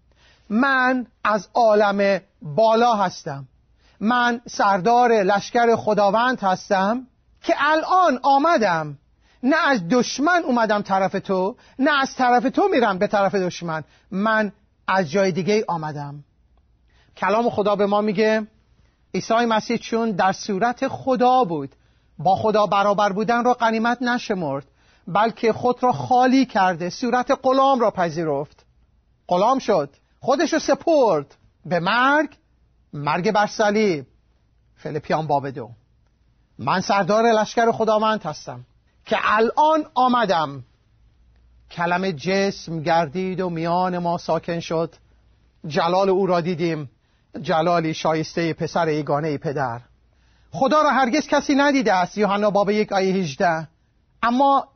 من 0.50 1.06
از 1.24 1.48
عالم 1.54 2.20
بالا 2.42 2.94
هستم. 2.94 3.46
من 4.00 4.40
سردار 4.46 5.12
لشکر 5.12 5.76
خداوند 5.76 6.40
هستم 6.40 7.06
که 7.42 7.54
الان 7.58 8.20
آمدم. 8.22 8.98
نه 9.42 9.56
از 9.68 9.88
دشمن 9.90 10.42
اومدم 10.44 10.82
طرف 10.82 11.12
تو 11.12 11.56
نه 11.78 12.00
از 12.02 12.14
طرف 12.14 12.42
تو 12.42 12.68
میرم 12.70 12.98
به 12.98 13.06
طرف 13.06 13.34
دشمن. 13.34 13.84
من 14.10 14.52
از 14.88 15.10
جای 15.10 15.32
دیگه 15.32 15.64
آمدم. 15.68 16.24
کلام 17.16 17.50
خدا 17.50 17.76
به 17.76 17.86
ما 17.86 18.00
میگه 18.00 18.46
عیسی 19.14 19.34
مسیح 19.34 19.76
چون 19.76 20.10
در 20.10 20.32
صورت 20.32 20.88
خدا 20.88 21.44
بود 21.44 21.74
با 22.18 22.36
خدا 22.36 22.66
برابر 22.66 23.12
بودن 23.12 23.44
را 23.44 23.54
قنیمت 23.54 24.02
نشمرد 24.02 24.64
بلکه 25.06 25.52
خود 25.52 25.82
را 25.82 25.92
خالی 25.92 26.46
کرده 26.46 26.90
صورت 26.90 27.38
غلام 27.42 27.80
را 27.80 27.90
پذیرفت. 27.90 28.66
غلام 29.28 29.58
شد 29.58 29.96
خودش 30.20 30.52
رو 30.52 30.58
سپرد 30.58 31.34
به 31.66 31.80
مرگ 31.80 32.36
مرگ 32.92 33.32
بر 33.32 33.46
صلیب 33.46 34.06
فیلیپیان 34.76 35.26
باب 35.26 35.50
دو 35.50 35.70
من 36.58 36.80
سردار 36.80 37.32
لشکر 37.32 37.72
خداوند 37.72 38.22
هستم 38.22 38.64
که 39.04 39.16
الان 39.22 39.86
آمدم. 39.94 40.64
کلمه 41.70 42.12
جسم 42.12 42.82
گردید 42.82 43.40
و 43.40 43.50
میان 43.50 43.98
ما 43.98 44.18
ساکن 44.18 44.60
شد. 44.60 44.94
جلال 45.66 46.08
او 46.08 46.26
را 46.26 46.40
دیدیم. 46.40 46.90
جلالی 47.42 47.94
شایسته 47.94 48.52
پسر 48.52 48.86
ایگانه 48.86 49.38
پدر. 49.38 49.80
خدا 50.50 50.82
را 50.82 50.90
هرگز 50.90 51.26
کسی 51.26 51.54
ندیده 51.54 51.92
است. 51.92 52.18
یوحنا 52.18 52.50
باب 52.50 52.70
یک 52.70 52.92
آیه 52.92 53.14
18 53.14 53.68
اما 54.22 54.68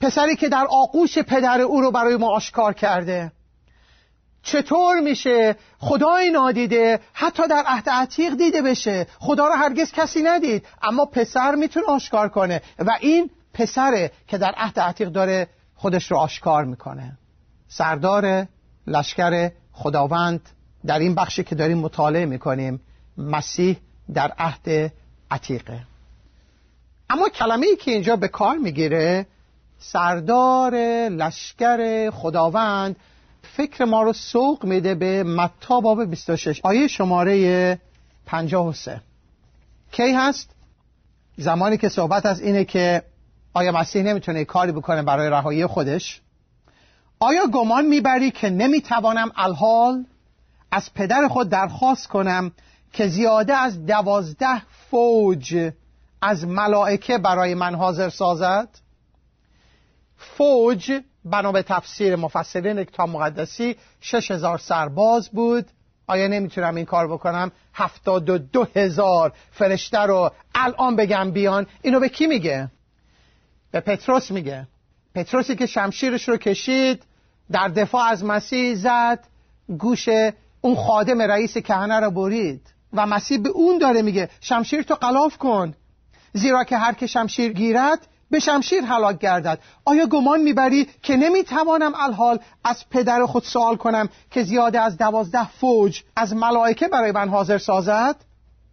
پسری 0.00 0.36
که 0.36 0.48
در 0.48 0.66
آغوش 0.70 1.18
پدر 1.18 1.60
او 1.60 1.80
رو 1.80 1.90
برای 1.90 2.16
ما 2.16 2.36
آشکار 2.36 2.72
کرده. 2.72 3.32
چطور 4.46 5.00
میشه 5.00 5.56
خدای 5.78 6.30
نادیده 6.30 7.00
حتی 7.12 7.48
در 7.48 7.64
عهد 7.66 7.88
عتیق 7.88 8.34
دیده 8.34 8.62
بشه؟ 8.62 9.06
خدا 9.18 9.46
رو 9.46 9.54
هرگز 9.54 9.92
کسی 9.92 10.22
ندید 10.22 10.66
اما 10.82 11.04
پسر 11.04 11.54
می‌تونه 11.54 11.86
آشکار 11.86 12.28
کنه 12.28 12.62
و 12.78 12.98
این 13.00 13.30
پسره 13.54 14.10
که 14.26 14.38
در 14.38 14.54
عهد 14.56 14.80
عتیق 14.80 15.08
داره 15.08 15.48
خودش 15.74 16.10
رو 16.10 16.16
آشکار 16.16 16.64
می‌کنه. 16.64 17.18
سردار 17.68 18.46
لشکر 18.86 19.50
خداوند 19.72 20.40
در 20.86 20.98
این 20.98 21.14
بخشی 21.14 21.44
که 21.44 21.54
داریم 21.54 21.78
مطالعه 21.78 22.26
می‌کنیم 22.26 22.80
مسیح 23.18 23.76
در 24.14 24.32
عهد 24.38 24.92
عتیقه. 25.30 25.80
اما 27.10 27.28
کلمه 27.28 27.66
ای 27.66 27.76
که 27.76 27.90
اینجا 27.90 28.16
به 28.16 28.28
کار 28.28 28.56
می‌گیره 28.56 29.26
سردار 29.78 30.74
لشکر 31.08 32.10
خداوند 32.10 32.96
فکر 33.56 33.84
ما 33.84 34.02
رو 34.02 34.12
سوق 34.12 34.64
میده 34.64 34.94
به 34.94 35.22
متا 35.22 35.80
باب 35.80 36.04
26 36.04 36.60
آیه 36.64 36.88
شماره 36.88 37.78
53 38.26 39.00
کی 39.92 40.12
هست؟ 40.12 40.50
زمانی 41.36 41.78
که 41.78 41.88
صحبت 41.88 42.26
از 42.26 42.40
اینه 42.40 42.64
که 42.64 43.02
آیا 43.54 43.72
مسیح 43.72 44.02
نمی‌تونه 44.02 44.44
کاری 44.44 44.72
بکنه 44.72 45.02
برای 45.02 45.30
رهایی 45.30 45.66
خودش؟ 45.66 46.20
آیا 47.18 47.46
گمان 47.46 47.86
می‌بری 47.86 48.30
که 48.30 48.50
نمی‌توانم 48.50 49.32
الحال 49.36 50.04
از 50.70 50.94
پدر 50.94 51.28
خود 51.28 51.48
درخواست 51.48 52.08
کنم 52.08 52.52
که 52.92 53.08
زیاده 53.08 53.54
از 53.54 53.86
دوازده 53.86 54.62
فوج 54.90 55.70
از 56.22 56.46
ملائکه 56.46 57.18
برای 57.18 57.54
من 57.54 57.74
حاضر 57.74 58.08
سازد؟ 58.08 58.68
فوج 60.16 61.00
بنا 61.26 61.52
به 61.52 61.62
تفسیر 61.62 62.16
مفسرین 62.16 62.84
کتاب 62.84 63.08
مقدسی 63.08 63.76
شش 64.00 64.30
هزار 64.30 64.58
سرباز 64.58 65.28
بود. 65.28 65.66
آیا 66.06 66.28
نمی‌تونم 66.28 66.74
این 66.74 66.84
کار 66.84 67.08
بکنم؟ 67.08 67.52
هفتاد 67.74 68.30
و 68.30 68.38
دو 68.38 68.66
هزار 68.76 69.32
فرشته 69.50 69.98
رو 69.98 70.30
الان 70.54 70.96
بگم 70.96 71.30
بیان. 71.30 71.66
اینو 71.82 72.00
به 72.00 72.08
کی 72.08 72.26
میگه؟ 72.26 72.70
به 73.70 73.80
پتروس 73.80 74.30
میگه. 74.30 74.66
پتروسی 75.14 75.56
که 75.56 75.66
شمشیرش 75.66 76.28
رو 76.28 76.36
کشید 76.36 77.02
در 77.50 77.68
دفاع 77.68 78.04
از 78.04 78.24
مسیح 78.24 78.74
زد 78.74 79.24
گوش 79.78 80.08
اون 80.60 80.74
خادم 80.74 81.22
رئیس 81.22 81.58
کهنه 81.58 82.00
رو 82.00 82.10
برید. 82.10 82.62
و 82.92 83.06
مسیح 83.06 83.38
به 83.38 83.48
اون 83.48 83.78
داره 83.78 84.02
میگه 84.02 84.30
شمشیر 84.40 84.82
تو 84.82 84.94
قلاف 84.94 85.38
کن. 85.38 85.74
زیرا 86.32 86.64
که 86.64 86.76
هر 86.76 86.92
که 86.92 87.06
شمشیر 87.06 87.52
گیرد 87.52 88.06
به 88.30 88.38
شمشیر 88.38 88.84
هلاک 88.84 89.18
گردد. 89.18 89.58
آیا 89.84 90.06
گمان 90.06 90.40
می‌بری 90.40 90.88
که 91.02 91.16
نمی‌توانم 91.16 91.92
الحال 91.96 92.38
از 92.64 92.84
پدر 92.90 93.26
خود 93.26 93.42
سوال 93.42 93.76
کنم 93.76 94.08
که 94.30 94.42
زیاده 94.42 94.80
از 94.80 94.98
دوازده 94.98 95.48
فوج 95.48 96.02
از 96.16 96.34
ملائکه 96.34 96.88
برای 96.88 97.12
من 97.12 97.28
حاضر 97.28 97.58
سازد؟ 97.58 98.16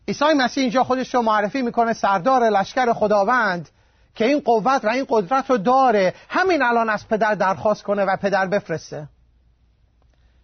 عیسی 0.08 0.26
مسیح 0.38 0.62
اینجا 0.62 0.84
خودش 0.84 1.16
رو 1.16 1.22
معرفی 1.22 1.62
می‌کنه 1.62 1.94
سردار 1.94 2.50
لشکر 2.50 2.94
خداوند 2.94 3.70
که 4.16 4.26
این 4.26 4.40
قوت 4.40 4.86
و 4.86 4.90
این 4.90 5.06
قدرت 5.10 5.50
رو 5.50 5.58
داره. 5.58 6.14
همین 6.30 6.64
الان 6.64 6.90
از 6.90 7.08
پدر 7.08 7.36
درخواست 7.36 7.84
کنه 7.84 8.06
و 8.06 8.18
پدر 8.18 8.46
بفرسته. 8.46 9.08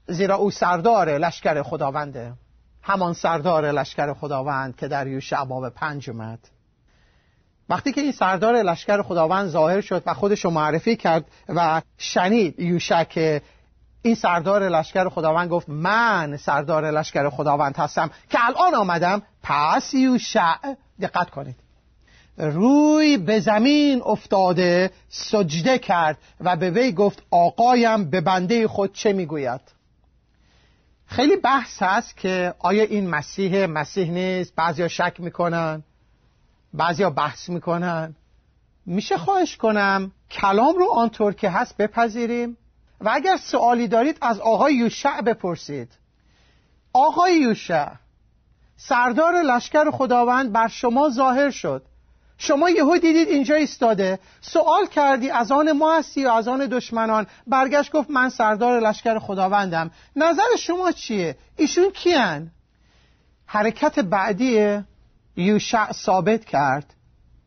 زیرا 0.08 0.36
او 0.36 0.52
سردار 0.52 1.18
لشکر 1.18 1.64
خداونده. 1.64 2.34
همان 2.82 3.14
سردار 3.14 3.72
لشکر 3.72 4.14
خداوند 4.14 4.76
که 4.76 4.88
در 4.88 5.08
یوشع 5.08 5.44
باب 5.44 5.70
پنج 5.70 6.10
اومد. 6.10 6.40
وقتی 7.70 7.92
که 7.92 8.02
این 8.02 8.12
سردار 8.12 8.56
لشکر 8.56 9.02
خداوند 9.02 9.50
ظاهر 9.50 9.82
شد 9.82 10.04
و 10.06 10.14
خودش 10.14 10.46
رو 10.46 10.52
معرفی 10.52 10.96
کرد 10.96 11.26
و 11.50 11.82
شنید 11.98 12.60
یوشع 12.60 13.04
که 13.04 13.42
این 14.02 14.16
سردار 14.16 14.70
لشکر 14.70 15.10
خداوند 15.10 15.50
گفت 15.50 15.70
من 15.70 16.38
سردار 16.38 16.92
لشکر 16.92 17.30
خداوند 17.30 17.78
هستم 17.78 18.10
که 18.30 18.38
الان 18.46 18.76
آمدم. 18.76 19.22
پس 19.44 19.94
یوشع 19.94 20.56
دقت 21.02 21.30
کنید. 21.30 21.56
روی 22.38 23.18
به 23.18 23.40
زمین 23.40 24.02
افتاده 24.06 24.92
سجده 25.10 25.80
کرد 25.80 26.18
و 26.40 26.56
به 26.56 26.72
وی 26.72 26.92
گفت 26.92 27.24
آقایم 27.32 28.10
به 28.10 28.22
بنده 28.22 28.68
خود 28.68 28.94
چه 28.94 29.14
می‌گوید؟ 29.14 29.62
خیلی 31.06 31.36
بحث 31.36 31.84
هست 31.84 32.18
که 32.18 32.54
آیا 32.60 32.84
این 32.84 33.10
مسیح 33.10 33.66
مسیح 33.66 34.12
نیست؟ 34.12 34.56
بعضیا 34.56 34.88
شک 34.88 35.16
می‌کنن. 35.20 35.84
بعضیا 36.74 37.10
بحث 37.10 37.50
می‌کنن. 37.50 38.16
میشه 38.86 39.18
خواهش 39.18 39.58
کنم 39.58 40.12
کلام 40.32 40.76
رو 40.76 40.92
آنطور 40.92 41.34
که 41.34 41.50
هست 41.50 41.78
بپذیریم. 41.78 42.58
و 43.02 43.10
اگر 43.14 43.38
سوالی 43.38 43.88
دارید 43.88 44.18
از 44.22 44.40
آقای 44.40 44.76
یوشع 44.76 45.22
بپرسید. 45.22 45.92
آقای 46.94 47.38
یوشع 47.38 47.88
سردار 48.78 49.42
لشکر 49.42 49.92
خداوند 49.92 50.52
بر 50.52 50.68
شما 50.68 51.10
ظاهر 51.10 51.50
شد. 51.52 51.86
شما 52.38 52.70
یهو 52.70 52.98
دیدید 52.98 53.28
اینجا 53.28 53.56
ایستاده. 53.56 54.20
سوال 54.42 54.86
کردی 54.86 55.30
از 55.30 55.52
آن 55.52 55.72
ما 55.72 55.98
هستی 55.98 56.26
و 56.26 56.30
از 56.30 56.48
آن 56.48 56.60
دشمنان؟ 56.60 57.28
برگشت 57.48 57.92
گفت 57.92 58.10
من 58.10 58.30
سردار 58.30 58.80
لشکر 58.80 59.20
خداوندم. 59.20 59.92
نظر 60.16 60.56
شما 60.60 60.92
چیه؟ 60.92 61.38
ایشون 61.58 61.92
کیان؟ 61.92 62.52
حرکت 63.46 64.00
بعدی 64.00 64.80
یوشع 65.40 65.92
ثابت 65.92 66.46
کرد 66.46 66.94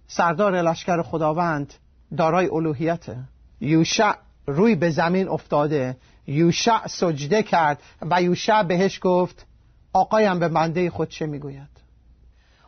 سردار 0.07 0.63
لشکر 0.63 1.03
خداوند 1.03 1.75
دارای 2.17 2.49
الوهیته 2.49 3.19
یوشع 3.61 4.15
روی 4.47 4.75
به 4.75 4.91
زمین 4.91 5.29
افتاده 5.29 5.97
یوشع 6.27 6.87
سجده 6.87 7.43
کرد 7.43 7.83
و 8.03 8.23
یوشع 8.23 8.63
بهش 8.63 8.99
گفت 9.03 9.47
آقایم 9.93 10.39
به 10.39 10.49
بنده 10.49 10.91
خود 10.91 11.09
چه 11.09 11.27
می‌گوید؟ 11.27 11.69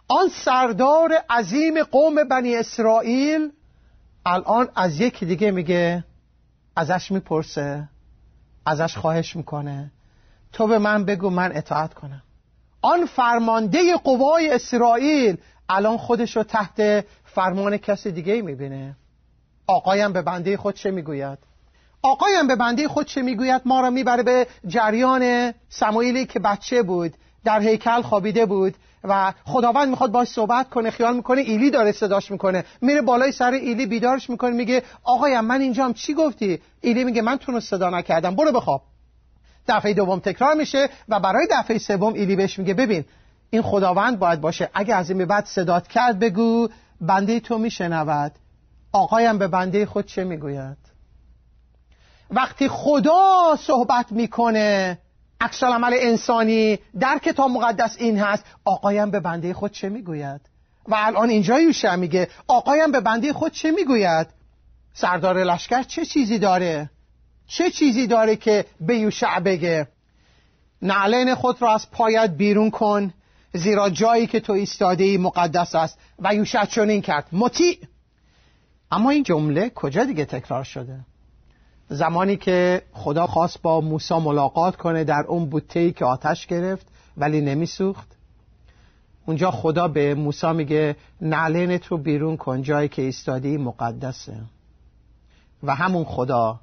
آن 0.08 0.28
سردار 0.28 1.12
عظیم 1.30 1.82
قوم 1.82 2.24
بنی 2.24 2.56
اسرائیل 2.56 3.52
الان 4.26 4.68
از 4.76 5.00
یکی 5.00 5.26
دیگه 5.26 5.50
میگه 5.50 6.04
ازش 6.76 7.10
می‌پرسه 7.10 7.88
ازش 8.66 8.96
خواهش 8.96 9.36
می‌کنه 9.36 9.90
تو 10.52 10.66
به 10.66 10.78
من 10.78 11.04
بگو 11.04 11.30
من 11.30 11.56
اطاعت 11.56 11.94
کنم. 11.94 12.22
آن 12.84 13.06
فرمانده 13.06 13.96
قوای 13.96 14.50
اسرائیل 14.50 15.36
الان 15.68 15.96
خودش 15.96 16.36
رو 16.36 16.42
تحت 16.42 17.04
فرمان 17.24 17.76
کسی 17.76 18.12
دیگه 18.12 18.42
می‌بینه. 18.42 18.96
آقایم 19.66 20.12
به 20.12 20.22
بنده 20.22 20.56
خود 20.56 20.74
چه 20.74 20.90
می‌گوید؟ 20.90 21.38
آقایم 22.02 22.46
به 22.46 22.56
بنده 22.56 22.88
خود 22.88 23.06
چه 23.06 23.22
می‌گوید؟ 23.22 23.62
ما 23.64 23.80
را 23.80 23.90
می‌بره 23.90 24.22
به 24.22 24.46
جریان 24.66 25.54
سمایلی 25.68 26.26
که 26.26 26.38
بچه 26.38 26.82
بود 26.82 27.14
در 27.44 27.60
هیکل 27.60 28.02
خوابیده 28.02 28.46
بود 28.46 28.74
و 29.04 29.32
خداوند 29.44 29.88
می‌خواد 29.88 30.12
باش 30.12 30.28
صحبت 30.28 30.70
کنه 30.70 30.90
خیال 30.90 31.16
می‌کنه 31.16 31.40
ایلی 31.40 31.70
داره 31.70 31.92
صداش 31.92 32.30
می‌کنه. 32.30 32.64
میره 32.80 33.02
بالای 33.02 33.32
سر 33.32 33.50
ایلی 33.50 33.86
بیدارش 33.86 34.30
می‌کنه 34.30 34.50
میگه 34.50 34.82
آقایم 35.02 35.44
من 35.44 35.60
اینجام 35.60 35.92
چی 35.92 36.14
گفتی؟ 36.14 36.60
ایلی 36.80 37.04
میگه 37.04 37.22
من 37.22 37.36
تو 37.36 37.52
رو 37.52 37.60
صدا 37.60 37.90
نکردم 37.90 38.34
برو 38.34 38.52
بخواب. 38.52 38.82
دفعه 39.68 39.94
دوم 39.94 40.18
تکرار 40.18 40.54
میشه 40.54 40.88
و 41.08 41.20
برای 41.20 41.46
دفعه 41.50 41.78
سوم 41.78 42.14
ایلی 42.14 42.36
بهش 42.36 42.58
میگه 42.58 42.74
ببین 42.74 43.04
این 43.50 43.62
خداوند 43.62 44.18
باید 44.18 44.40
باشه. 44.40 44.70
اگه 44.74 44.94
از 44.94 45.10
این 45.10 45.18
به 45.18 45.26
بعد 45.26 45.44
صدات 45.44 45.88
کرد 45.88 46.18
بگو 46.18 46.68
بنده 47.00 47.40
تو 47.40 47.58
میشنود. 47.58 48.32
آقایم 48.92 49.38
به 49.38 49.48
بنده 49.48 49.86
خود 49.86 50.06
چه 50.06 50.24
می‌گوید؟ 50.24 50.76
وقتی 52.30 52.68
خدا 52.68 53.56
صحبت 53.60 54.12
می‌کنه 54.12 54.98
عکس 55.40 55.62
عمل 55.62 55.96
انسانی 56.00 56.78
در 57.00 57.18
کتاب 57.18 57.50
مقدس 57.50 57.96
این 57.98 58.18
هست 58.18 58.44
آقایم 58.64 59.10
به 59.10 59.20
بنده 59.20 59.54
خود 59.54 59.72
چه 59.72 59.88
می‌گوید؟ 59.88 60.40
و 60.88 60.94
الان 60.98 61.28
اینجا 61.28 61.60
یوشع 61.60 61.96
میگه 61.96 62.28
آقایم 62.48 62.92
به 62.92 63.00
بنده 63.00 63.32
خود 63.32 63.52
چه 63.52 63.70
می‌گوید؟ 63.70 64.26
سردار 64.94 65.44
لشکر 65.44 65.82
چه 65.82 66.04
چیزی 66.04 66.38
داره؟ 66.38 66.90
چه 67.46 67.70
چیزی 67.70 68.06
داره 68.06 68.36
که 68.36 68.64
به 68.80 68.98
یوشع 68.98 69.40
بگه؟ 69.40 69.88
نعلین 70.82 71.34
خود 71.34 71.62
را 71.62 71.74
از 71.74 71.90
پایت 71.90 72.30
بیرون 72.30 72.70
کن 72.70 73.12
زیرا 73.52 73.90
جایی 73.90 74.26
که 74.26 74.40
تو 74.40 74.52
ایستاده 74.52 75.04
ای 75.04 75.16
مقدس 75.16 75.74
است 75.74 75.98
و 76.18 76.34
یوشع 76.34 76.64
چنین 76.64 77.02
کرد. 77.02 77.26
مطیع! 77.32 77.78
اما 78.90 79.10
این 79.10 79.22
جمله 79.22 79.70
کجا 79.70 80.04
دیگه 80.04 80.24
تکرار 80.24 80.64
شده؟ 80.64 81.00
زمانی 81.88 82.36
که 82.36 82.82
خدا 82.92 83.26
خواست 83.26 83.62
با 83.62 83.80
موسی 83.80 84.14
ملاقات 84.14 84.76
کنه 84.76 85.04
در 85.04 85.24
اون 85.28 85.46
بوته 85.46 85.90
که 85.90 86.04
آتش 86.04 86.46
گرفت 86.46 86.86
ولی 87.16 87.40
نمیسوخت. 87.40 88.08
اونجا 89.26 89.50
خدا 89.50 89.88
به 89.88 90.14
موسی 90.14 90.52
میگه 90.52 90.96
نعلینت 91.20 91.86
رو 91.86 91.98
بیرون 91.98 92.36
کن 92.36 92.62
جایی 92.62 92.88
که 92.88 93.02
ایستادی 93.02 93.56
مقدسه. 93.56 94.36
و 95.62 95.74
همون 95.74 96.04
خدا 96.04 96.60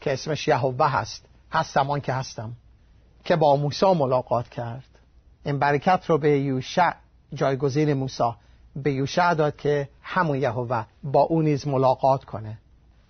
که 0.00 0.12
اسمش 0.12 0.48
یهوه 0.48 0.86
هست. 0.86 1.24
هستمان 1.52 2.00
که 2.00 2.12
هستم. 2.12 2.52
که 3.24 3.36
با 3.36 3.56
موسی 3.56 3.86
ملاقات 3.86 4.48
کرد. 4.48 4.84
این 5.44 5.58
برکت 5.58 6.04
رو 6.06 6.18
به 6.18 6.40
یوشع 6.40 6.92
جایگزین 7.34 7.92
موسی 7.92 8.30
به 8.76 8.92
یوشع 8.92 9.34
داد 9.34 9.56
که 9.56 9.88
همون 10.02 10.38
یهوه 10.38 10.84
با 11.02 11.20
او 11.20 11.42
نیز 11.42 11.68
ملاقات 11.68 12.24
کنه. 12.24 12.58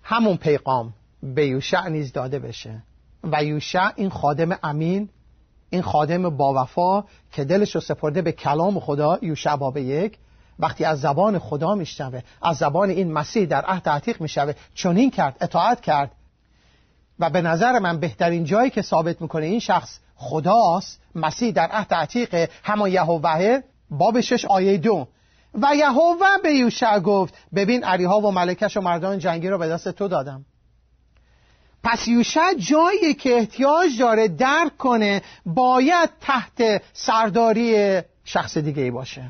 همون 0.03 0.37
پیغام 0.37 0.93
به 1.23 1.47
یوشع 1.47 1.87
نیز 1.87 2.13
داده 2.13 2.39
بشه. 2.39 2.83
و 3.23 3.43
یوشع 3.43 3.89
این 3.95 4.09
خادم 4.09 4.57
امین 4.63 5.09
این 5.69 5.81
خادم 5.81 6.29
با 6.29 6.63
وفا 6.63 7.03
که 7.31 7.43
دلش 7.43 7.75
رو 7.75 7.81
سپرده 7.81 8.21
به 8.21 8.31
کلام 8.31 8.79
خدا 8.79 9.19
یوشع 9.21 9.55
باب 9.55 9.77
یک 9.77 10.17
وقتی 10.59 10.85
از 10.85 11.01
زبان 11.01 11.39
خدا 11.39 11.75
میشنوه 11.75 12.21
از 12.41 12.57
زبان 12.57 12.89
این 12.89 13.11
مسیح 13.11 13.45
در 13.45 13.65
عهد 13.65 13.89
عتیق 13.89 14.21
می‌شوه 14.21 14.53
چنین 14.73 15.11
کرد 15.11 15.37
اطاعت 15.41 15.81
کرد 15.81 16.11
و 17.19 17.29
به 17.29 17.41
نظر 17.41 17.79
من 17.79 17.99
بهترین 17.99 18.43
جایی 18.43 18.69
که 18.69 18.81
ثابت 18.81 19.21
می‌کنه 19.21 19.45
این 19.45 19.59
شخص 19.59 19.99
خداست 20.15 21.01
مسیح 21.15 21.51
در 21.51 21.67
عهد 21.71 21.93
عتیق 21.93 22.49
همان 22.63 22.91
یهوه 22.91 23.61
باب 23.89 24.21
شش 24.21 24.45
آیه 24.45 24.77
دو. 24.77 25.07
و 25.53 25.75
یهوه 25.75 26.37
به 26.43 26.53
یوشع 26.53 26.99
گفت 26.99 27.33
ببین 27.55 27.83
عریها 27.83 28.19
و 28.19 28.31
ملکش 28.31 28.77
و 28.77 28.81
مردان 28.81 29.19
جنگی 29.19 29.47
رو 29.47 29.57
به 29.57 29.67
دست 29.67 29.89
تو 29.89 30.07
دادم. 30.07 30.45
پس 31.83 32.07
یوشع 32.07 32.53
جایی 32.53 33.13
که 33.13 33.35
احتیاج 33.35 33.99
داره 33.99 34.27
درک 34.27 34.77
کنه 34.77 35.21
باید 35.45 36.09
تحت 36.21 36.81
سرداری 36.93 38.01
شخص 38.23 38.57
دیگه 38.57 38.83
ای 38.83 38.91
باشه. 38.91 39.29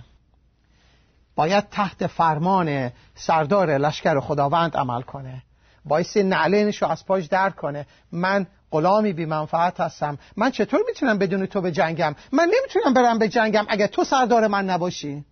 باید 1.36 1.69
تحت 1.69 2.08
فرمان 2.08 2.91
سردار 3.15 3.78
لشکر 3.78 4.19
خداوند 4.19 4.78
عمل 4.78 5.02
کنه. 5.02 5.43
بایستی 5.85 6.23
نعلینش 6.23 6.81
رو 6.81 6.87
از 6.87 7.05
پاش 7.05 7.25
درک 7.25 7.55
کنه. 7.55 7.85
من 8.11 8.47
غلامی 8.71 9.13
بی 9.13 9.25
منفعت 9.25 9.79
هستم. 9.79 10.17
من 10.37 10.51
چطور 10.51 10.79
می‌تونم 10.87 11.17
بدون 11.17 11.45
تو 11.45 11.61
به 11.61 11.71
جنگم؟ 11.71 12.15
من 12.31 12.43
نمی‌تونم 12.43 12.93
برم 12.93 13.19
به 13.19 13.29
جنگم 13.29 13.65
اگر 13.69 13.87
تو 13.87 14.03
سردار 14.03 14.47
من 14.47 14.69
نباشی. 14.69 15.25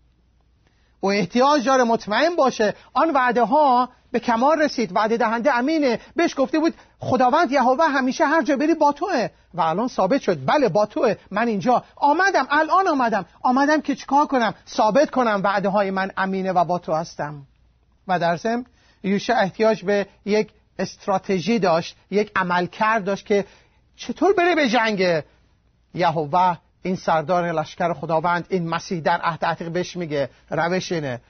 و 1.03 1.07
احتیاج 1.07 1.65
داره 1.65 1.83
مطمئن 1.83 2.35
باشه. 2.35 2.73
آن 2.93 3.11
وعده 3.11 3.43
ها 3.43 3.89
به 4.11 4.19
کمال 4.19 4.61
رسید. 4.61 4.95
وعده 4.95 5.17
دهنده 5.17 5.53
امینه. 5.53 5.99
بهش 6.15 6.33
گفته 6.37 6.59
بود 6.59 6.73
خداوند 6.99 7.51
یهوه 7.51 7.85
همیشه 7.85 8.25
هر 8.25 8.43
جا 8.43 8.57
بری 8.57 8.73
با 8.73 8.91
توه. 8.91 9.29
و 9.53 9.61
الان 9.61 9.87
ثابت 9.87 10.21
شد. 10.21 10.45
بله 10.45 10.69
با 10.69 10.85
توه. 10.85 11.15
من 11.31 11.47
اینجا 11.47 11.83
آمدم. 11.95 12.47
الان 12.49 12.87
آمدم. 12.87 13.25
آمدم 13.41 13.81
که 13.81 13.95
چیکار 13.95 14.25
کنم؟ 14.25 14.53
ثابت 14.69 15.09
کنم 15.09 15.41
وعده 15.43 15.69
های 15.69 15.91
من 15.91 16.11
امینه 16.17 16.51
و 16.51 16.63
با 16.63 16.79
تو 16.79 16.93
هستم. 16.93 17.41
و 18.07 18.19
در 18.19 18.37
ضمن 18.37 18.65
یوشع 19.03 19.33
احتیاج 19.33 19.83
به 19.83 20.07
یک 20.25 20.49
استراتژی 20.79 21.59
داشت 21.59 21.95
یک 22.11 22.31
عملکرد 22.35 23.03
داشت 23.03 23.25
که 23.25 23.45
چطور 23.95 24.33
بره 24.33 24.55
به 24.55 24.69
جنگ 24.69 25.23
یهوه؟ 25.93 26.57
این 26.81 26.95
سردار 26.95 27.51
لشکر 27.51 27.93
خداوند 27.93 28.45
این 28.49 28.69
مسیح 28.69 28.99
در 28.99 29.21
عهد 29.21 29.45
عتیق 29.45 29.69
بهش 29.69 29.97
میگه 29.97 30.29
روش 30.49 30.91
اینه. 30.91 31.21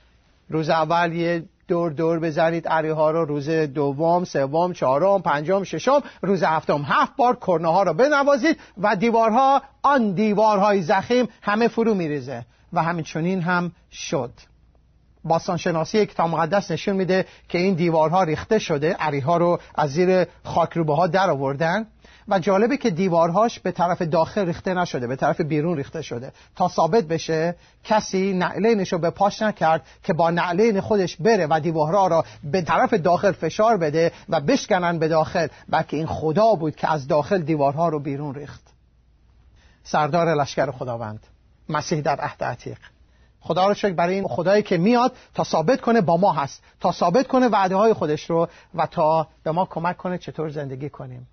روز 0.50 0.70
اول 0.70 1.14
یه 1.14 1.44
دور 1.68 1.92
دور 1.92 2.20
بزنید 2.20 2.68
اری 2.70 2.90
ها 2.90 3.12
رو 3.12 3.26
روز 3.26 3.50
دوم 3.50 4.24
سوم 4.24 4.74
چهارم 4.74 5.22
پنجم 5.22 5.64
ششم 5.64 6.04
روز 6.22 6.44
هفتم. 6.44 6.82
هفت 6.88 7.16
بار 7.16 7.38
کرنه 7.48 7.68
ها 7.68 7.84
رو 7.84 7.94
بنوازید 7.94 8.60
و 8.78 8.96
دیوارها 8.96 9.62
آن 9.82 10.12
دیوارهای 10.12 10.82
زخیم 10.82 11.28
همه 11.42 11.68
فرو 11.68 11.94
میریزه. 11.94 12.46
و 12.74 12.84
همین 12.84 13.04
چنین 13.04 13.42
هم 13.42 13.72
شد. 13.92 14.32
باستانشناسی 15.28 16.06
کتاب 16.06 16.30
مقدس 16.30 16.72
نشون 16.72 16.96
میده 16.96 17.26
که 17.50 17.58
این 17.58 17.74
دیوارها 17.74 18.24
ریخته 18.24 18.60
شده 18.60 18.94
عریها 18.94 19.38
رو 19.38 19.60
از 19.76 19.92
زیر 19.92 20.26
خاکروبه 20.44 20.96
ها 20.96 21.08
در 21.08 21.30
آوردن. 21.30 21.88
و 22.28 22.40
جالبه 22.40 22.78
که 22.78 22.90
دیوارهاش 22.90 23.60
به 23.60 23.72
طرف 23.72 24.02
داخل 24.02 24.46
ریخته 24.46 24.74
نشده 24.74 25.08
به 25.08 25.16
طرف 25.16 25.42
بیرون 25.42 25.78
ریخته 25.78 26.02
شده. 26.02 26.32
تا 26.56 26.68
ثابت 26.68 27.04
بشه 27.04 27.56
کسی 27.84 28.34
نعلینش 28.34 28.94
رو 28.94 29.00
به 29.00 29.10
پاش 29.10 29.42
نکرد 29.42 29.82
که 30.04 30.14
با 30.14 30.30
نعلین 30.30 30.82
خودش 30.82 31.18
بره 31.18 31.48
و 31.50 31.60
دیوارها 31.60 32.08
را 32.08 32.26
به 32.44 32.62
طرف 32.62 32.94
داخل 32.94 33.32
فشار 33.32 33.78
بده 33.78 34.12
و 34.30 34.42
بشکنن 34.42 35.00
به 35.00 35.08
داخل. 35.08 35.48
بلکه 35.70 35.98
این 35.98 36.08
خدا 36.08 36.54
بود 36.54 36.76
که 36.76 36.92
از 36.92 37.08
داخل 37.08 37.42
دیوارها 37.42 37.90
رو 37.90 38.00
بیرون 38.00 38.36
ریخت. 38.36 38.62
سردار 39.84 40.36
لشکر 40.36 40.72
خداوند 40.72 41.20
مسیح 41.70 42.02
در 42.02 42.20
عهد 42.20 42.44
عتیق. 42.44 42.78
خدا 43.48 43.68
رو 43.68 43.74
شکر 43.74 43.94
برای 43.94 44.16
این 44.16 44.28
خدایی 44.28 44.64
که 44.64 44.78
میاد 44.78 45.16
تا 45.34 45.44
ثابت 45.44 45.82
کنه 45.82 46.02
با 46.02 46.18
ما 46.18 46.32
هست 46.32 46.64
تا 46.80 46.92
ثابت 46.92 47.28
کنه 47.28 47.48
وعده 47.48 47.76
های 47.76 47.94
خودش 47.94 48.30
رو 48.30 48.48
و 48.76 48.86
تا 48.86 49.28
به 49.44 49.52
ما 49.52 49.66
کمک 49.66 49.98
کنه 49.98 50.18
چطور 50.18 50.50
زندگی 50.50 50.90
کنیم. 50.90 51.28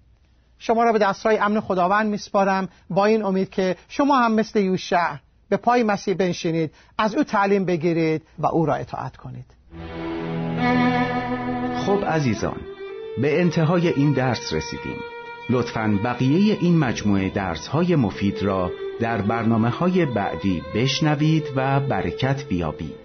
شما 0.59 0.85
را 0.85 0.93
به 0.93 0.99
دستهای 0.99 1.39
امن 1.39 1.61
خداوند 1.61 2.07
میسپارم 2.11 2.69
با 2.91 3.05
این 3.05 3.25
امید 3.25 3.51
که 3.51 3.77
شما 3.89 4.17
هم 4.19 4.33
مثل 4.33 4.61
یوشع 4.61 5.17
به 5.49 5.57
پای 5.57 5.83
مسیح 5.83 6.15
بنشینید 6.15 6.75
از 6.99 7.15
او 7.15 7.25
تعلیم 7.25 7.65
بگیرید 7.65 8.23
و 8.39 8.47
او 8.47 8.67
را 8.67 8.75
اطاعت 8.75 9.17
کنید. 9.17 9.47
خب 11.87 12.05
عزیزان 12.05 12.61
به 13.23 13.41
انتهای 13.41 13.89
این 13.89 14.13
درس 14.13 14.53
رسیدیم. 14.53 15.14
لطفا 15.51 15.99
بقیه 16.05 16.59
این 16.61 16.79
مجموعه 16.79 17.29
درس 17.31 17.67
های 17.67 17.97
مفید 17.97 18.43
را 18.43 18.73
در 19.01 19.23
برنامه 19.23 19.69
های 19.69 20.07
بعدی 20.07 20.63
بشنوید 20.75 21.45
و 21.57 21.81
برکت 21.81 22.49
بیابید. 22.49 23.05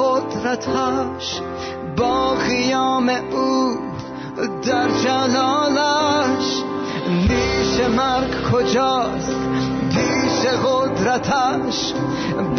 قدرتش 0.00 1.40
با 1.96 2.34
قیام 2.34 3.08
او 3.08 3.76
در 4.66 4.88
جلالش. 4.88 6.62
نیش 7.08 7.80
مرگ 7.96 8.50
کجاست؟ 8.52 9.36
پیش 9.90 10.46
قدرتش 10.46 11.92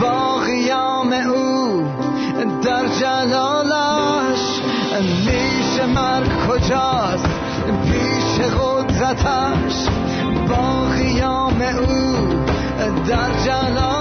با 0.01 0.37
قیام 0.37 1.13
او 1.13 1.85
در 2.63 2.87
جلالش. 2.87 4.61
نیش 5.01 5.81
مرگ 5.95 6.47
کجاست؟ 6.47 7.29
پیش 7.83 8.45
قدرتش 8.45 9.87
با 10.49 10.85
قیام 10.85 11.61
او 11.61 12.15
در 13.07 13.31
جلالش. 13.45 14.00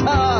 قدرتش 0.00 0.39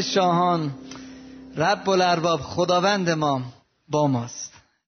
شاهان 0.00 0.74
رب 1.56 1.90
الارباب 1.90 2.40
خداوند 2.40 3.10
ما 3.10 3.42
با 3.88 4.06
ماست. 4.06 4.59